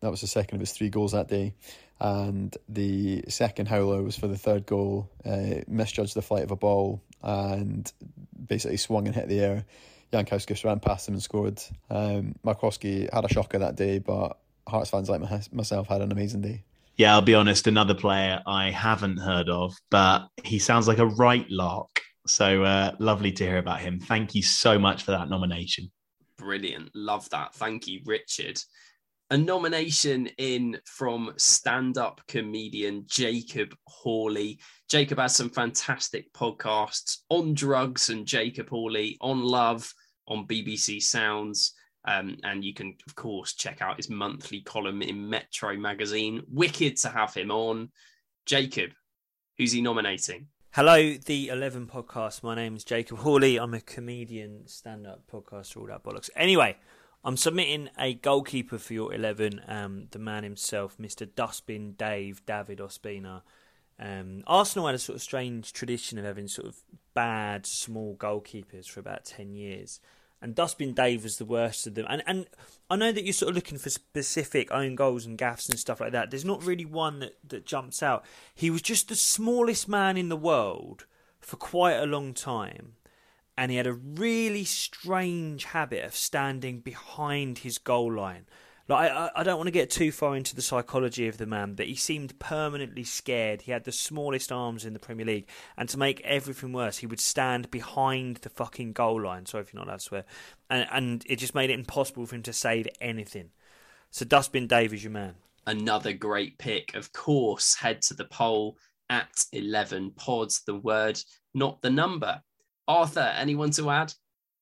[0.00, 1.54] That was the second of his three goals that day.
[1.98, 5.10] And the second howler was for the third goal.
[5.24, 7.90] Uh, misjudged the flight of a ball and
[8.46, 9.64] basically swung and hit the air.
[10.12, 11.60] Jankauskas ran past him and scored.
[11.90, 14.38] Um, Malkowski had a shocker that day, but
[14.68, 15.20] Hearts fans like
[15.52, 16.62] myself had an amazing day.
[16.96, 21.06] Yeah, I'll be honest, another player I haven't heard of, but he sounds like a
[21.06, 22.00] right lark.
[22.26, 23.98] So uh, lovely to hear about him.
[24.00, 25.90] Thank you so much for that nomination.
[26.38, 26.90] Brilliant.
[26.94, 27.54] Love that.
[27.54, 28.60] Thank you, Richard.
[29.30, 34.60] A nomination in from stand up comedian Jacob Hawley.
[34.88, 39.92] Jacob has some fantastic podcasts on drugs and Jacob Hawley, on love,
[40.28, 41.74] on BBC Sounds.
[42.04, 46.42] Um, and you can, of course, check out his monthly column in Metro magazine.
[46.50, 47.90] Wicked to have him on.
[48.44, 48.90] Jacob,
[49.56, 50.48] who's he nominating?
[50.72, 52.42] Hello, the 11 podcast.
[52.42, 53.56] My name is Jacob Hawley.
[53.56, 56.28] I'm a comedian, stand up podcaster, all that bollocks.
[56.36, 56.76] Anyway,
[57.24, 61.26] I'm submitting a goalkeeper for your 11, um, the man himself, Mr.
[61.34, 63.42] Dustbin Dave, David Ospina.
[63.98, 66.76] Um, Arsenal had a sort of strange tradition of having sort of
[67.14, 70.00] bad, small goalkeepers for about 10 years
[70.44, 72.04] and Dustbin Dave was the worst of them.
[72.06, 72.46] And and
[72.90, 76.02] I know that you're sort of looking for specific own goals and gaffs and stuff
[76.02, 76.30] like that.
[76.30, 78.26] There's not really one that, that jumps out.
[78.54, 81.06] He was just the smallest man in the world
[81.40, 82.96] for quite a long time.
[83.56, 88.44] And he had a really strange habit of standing behind his goal line.
[88.86, 91.74] Like I, I don't want to get too far into the psychology of the man,
[91.74, 93.62] but he seemed permanently scared.
[93.62, 97.06] He had the smallest arms in the Premier League, and to make everything worse, he
[97.06, 99.46] would stand behind the fucking goal line.
[99.46, 100.24] Sorry if you're not allowed to swear,
[100.68, 103.50] and and it just made it impossible for him to save anything.
[104.10, 105.36] So Dustbin Dave is your man.
[105.66, 107.74] Another great pick, of course.
[107.74, 108.76] Head to the poll
[109.08, 110.62] at eleven pods.
[110.66, 111.18] The word,
[111.54, 112.42] not the number.
[112.86, 114.12] Arthur, anyone to add?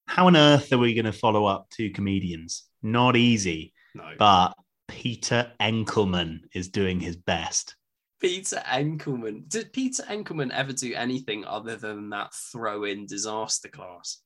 [0.07, 2.65] How on earth are we going to follow up two comedians?
[2.83, 3.72] Not easy.
[3.95, 4.13] No.
[4.19, 4.55] But
[4.89, 7.77] Peter Enckelman is doing his best.
[8.21, 9.49] Peter Enckelman.
[9.49, 14.19] Did Peter Enckelman ever do anything other than that throw in disaster class?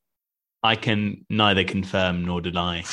[0.62, 2.84] I can neither confirm nor deny.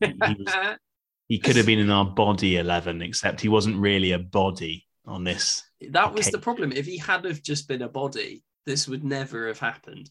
[0.00, 0.54] he, was,
[1.28, 5.24] he, could have been in our body 11, except he wasn't really a body on
[5.24, 5.62] this.
[5.90, 6.72] That was the problem.
[6.72, 10.10] If he had have just been a body, this would never have happened.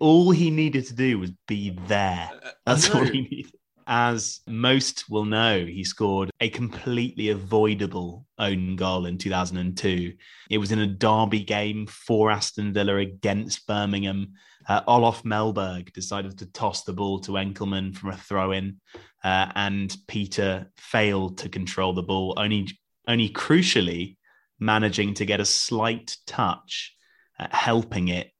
[0.00, 2.30] All he needed to do was be there.
[2.42, 3.52] Uh, That's all he needed.
[3.86, 10.14] As most will know, he scored a completely avoidable own goal in 2002.
[10.50, 14.34] It was in a derby game for Aston Villa against Birmingham.
[14.68, 18.80] Uh, Olof Mellberg decided to toss the ball to Enckelman from a throw in,
[19.24, 22.68] uh, and Peter failed to control the ball, only,
[23.08, 24.16] only crucially
[24.60, 26.94] managing to get a slight touch,
[27.38, 28.30] uh, helping it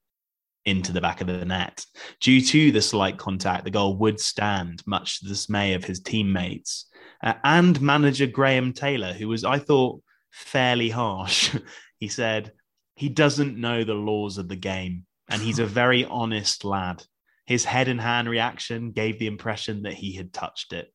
[0.65, 1.85] into the back of the net.
[2.21, 6.01] Due to the slight contact, the goal would stand, much to the dismay of his
[6.01, 6.87] teammates
[7.23, 11.57] uh, and manager Graham Taylor, who was, I thought, fairly harsh.
[11.99, 12.53] he said,
[12.97, 17.05] He doesn't know the laws of the game, and he's a very honest lad.
[17.47, 20.93] His head and hand reaction gave the impression that he had touched it.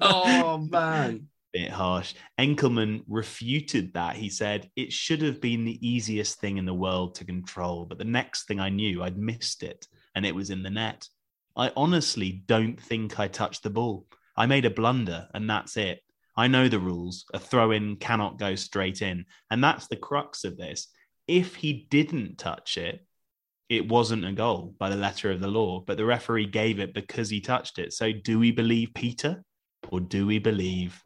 [0.00, 2.14] oh, man bit harsh.
[2.38, 4.16] Enckelman refuted that.
[4.16, 7.96] He said it should have been the easiest thing in the world to control, but
[7.96, 11.08] the next thing I knew, I'd missed it and it was in the net.
[11.56, 14.06] I honestly don't think I touched the ball.
[14.36, 16.00] I made a blunder and that's it.
[16.36, 17.24] I know the rules.
[17.32, 19.24] A throw in cannot go straight in.
[19.50, 20.88] And that's the crux of this.
[21.28, 23.06] If he didn't touch it,
[23.68, 26.92] it wasn't a goal by the letter of the law, but the referee gave it
[26.92, 27.92] because he touched it.
[27.92, 29.44] So do we believe Peter
[29.88, 31.00] or do we believe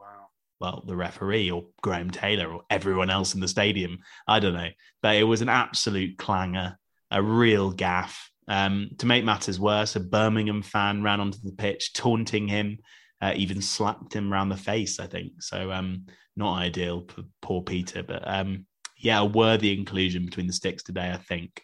[0.60, 3.98] well, the referee or Graham Taylor or everyone else in the stadium.
[4.26, 4.70] I don't know.
[5.02, 6.76] But it was an absolute clanger,
[7.10, 8.30] a real gaff.
[8.48, 12.78] Um, to make matters worse, a Birmingham fan ran onto the pitch, taunting him,
[13.20, 15.42] uh, even slapped him around the face, I think.
[15.42, 20.52] So, um, not ideal for poor Peter, but um, yeah, a worthy inclusion between the
[20.52, 21.62] sticks today, I think.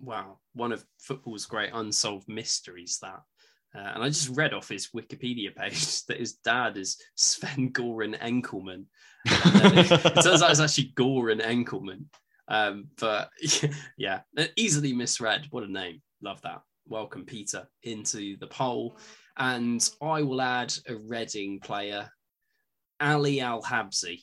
[0.00, 3.20] Wow, one of football's great unsolved mysteries, that.
[3.74, 8.18] Uh, and I just read off his Wikipedia page that his dad is Sven Goran
[8.18, 8.84] Enckelman.
[9.24, 12.04] it turns out it's actually Goran Enckelman.
[12.48, 13.30] Um, but
[13.96, 14.20] yeah,
[14.56, 15.46] easily misread.
[15.50, 16.02] What a name.
[16.20, 16.60] Love that.
[16.86, 18.98] Welcome, Peter, into the poll.
[19.38, 22.10] And I will add a Reading player,
[23.00, 24.20] Ali Al Habsi.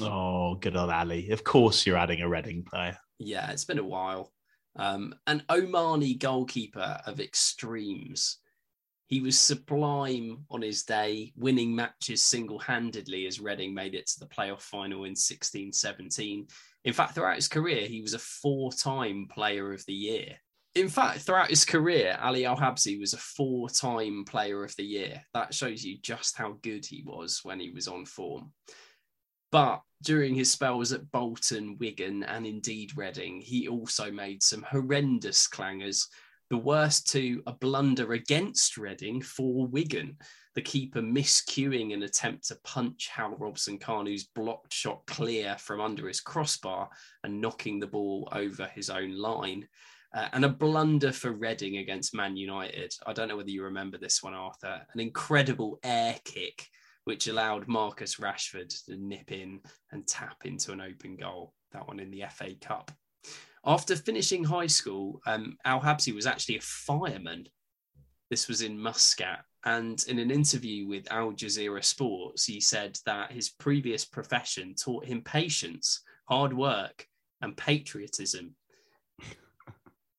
[0.00, 1.30] Oh, good old Ali.
[1.30, 2.96] Of course, you're adding a Reading player.
[3.18, 4.32] Yeah, it's been a while.
[4.76, 8.38] Um, an Omani goalkeeper of extremes.
[9.08, 14.20] He was sublime on his day, winning matches single handedly as Reading made it to
[14.20, 16.46] the playoff final in 16 17.
[16.84, 20.36] In fact, throughout his career, he was a four time player of the year.
[20.74, 24.84] In fact, throughout his career, Ali Al Habsi was a four time player of the
[24.84, 25.24] year.
[25.32, 28.52] That shows you just how good he was when he was on form.
[29.50, 35.48] But during his spells at Bolton, Wigan, and indeed Reading, he also made some horrendous
[35.48, 36.04] clangers
[36.50, 40.16] the worst two, a blunder against Reading for Wigan.
[40.54, 46.08] The keeper miscuing an attempt to punch Hal Robson Kanu's blocked shot clear from under
[46.08, 46.88] his crossbar
[47.22, 49.68] and knocking the ball over his own line.
[50.14, 52.94] Uh, and a blunder for Reading against Man United.
[53.06, 54.80] I don't know whether you remember this one, Arthur.
[54.94, 56.66] An incredible air kick,
[57.04, 59.60] which allowed Marcus Rashford to nip in
[59.92, 61.52] and tap into an open goal.
[61.72, 62.90] That one in the FA Cup.
[63.64, 67.48] After finishing high school, um, Al Habsi was actually a fireman.
[68.30, 69.44] This was in Muscat.
[69.64, 75.04] And in an interview with Al Jazeera Sports, he said that his previous profession taught
[75.04, 77.06] him patience, hard work,
[77.42, 78.54] and patriotism,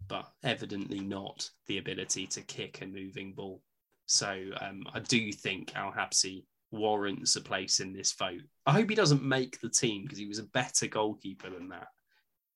[0.07, 3.61] but evidently not the ability to kick a moving ball.
[4.07, 8.41] So um, I do think Al Habsi warrants a place in this vote.
[8.65, 11.87] I hope he doesn't make the team because he was a better goalkeeper than that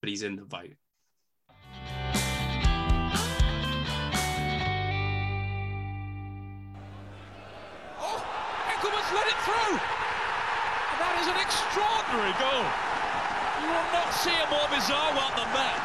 [0.04, 0.76] but he's in the vote.
[8.04, 8.20] Oh,
[8.68, 9.80] Enckelman's let it through.
[11.00, 12.68] That is an extraordinary goal.
[13.64, 15.80] You will not see a more bizarre one than that.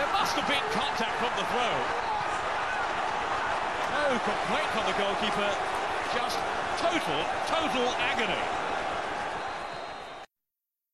[0.00, 1.76] There must have been contact from the throw.
[4.00, 5.52] No complaint from the goalkeeper.
[6.16, 6.40] Just
[6.80, 7.20] total,
[7.52, 8.65] total agony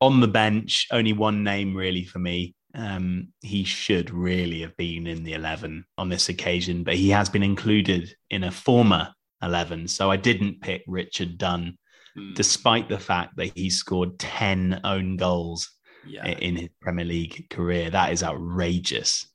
[0.03, 2.57] on the bench, only one name really for me.
[2.75, 7.29] Um, he should really have been in the 11 on this occasion, but he has
[7.29, 9.11] been included in a former
[9.43, 9.87] 11.
[9.87, 11.79] So I didn't pick Richard Dunne,
[12.19, 12.35] mm.
[12.35, 15.71] despite the fact that he scored 10 own goals
[16.05, 16.27] yeah.
[16.27, 17.89] in his Premier League career.
[17.89, 19.27] That is outrageous.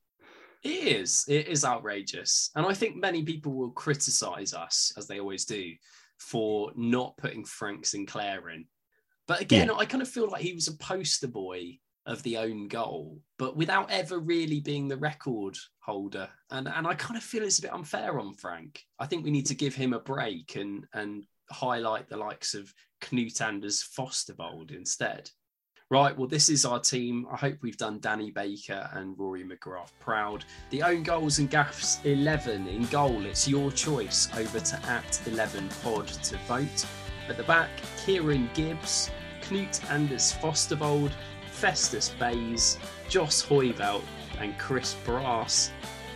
[0.63, 1.23] It is.
[1.29, 2.49] It is outrageous.
[2.57, 5.71] And I think many people will criticize us, as they always do,
[6.19, 8.65] for not putting Frank Sinclair in
[9.27, 9.75] but again, yeah.
[9.75, 13.57] I kind of feel like he was a poster boy of the own goal, but
[13.57, 16.29] without ever really being the record holder.
[16.49, 18.81] And and I kind of feel it's a bit unfair on Frank.
[18.97, 22.73] I think we need to give him a break and and highlight the likes of
[23.01, 25.29] Knut Anders Fostervold instead.
[25.89, 27.25] Right, well, this is our team.
[27.31, 30.43] I hope we've done Danny Baker and Rory McGrath proud.
[30.69, 33.25] The own goals and gaffs 11 in goal.
[33.25, 34.27] It's your choice.
[34.35, 36.85] Over to at 11 pod to vote.
[37.29, 37.69] At the back,
[38.05, 39.11] Kieran Gibbs,
[39.41, 41.11] Knut Anders Fostervold,
[41.51, 42.77] Festus Baise,
[43.09, 44.03] Jos Hooiveld,
[44.39, 45.71] and Chris Brass.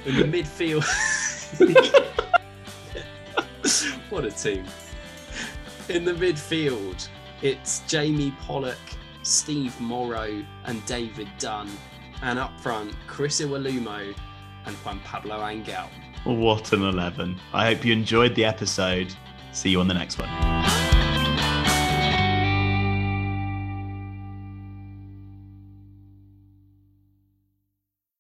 [0.06, 0.84] In the midfield.
[4.10, 4.66] what a team.
[5.90, 7.08] In the midfield,
[7.42, 8.78] it's Jamie Pollock,
[9.24, 11.70] Steve Morrow, and David Dunn.
[12.22, 14.16] And up front, Chris Iwelumo
[14.66, 15.90] and Juan Pablo Angel.
[16.24, 17.40] What an 11.
[17.52, 19.14] I hope you enjoyed the episode.
[19.52, 20.61] See you on the next one.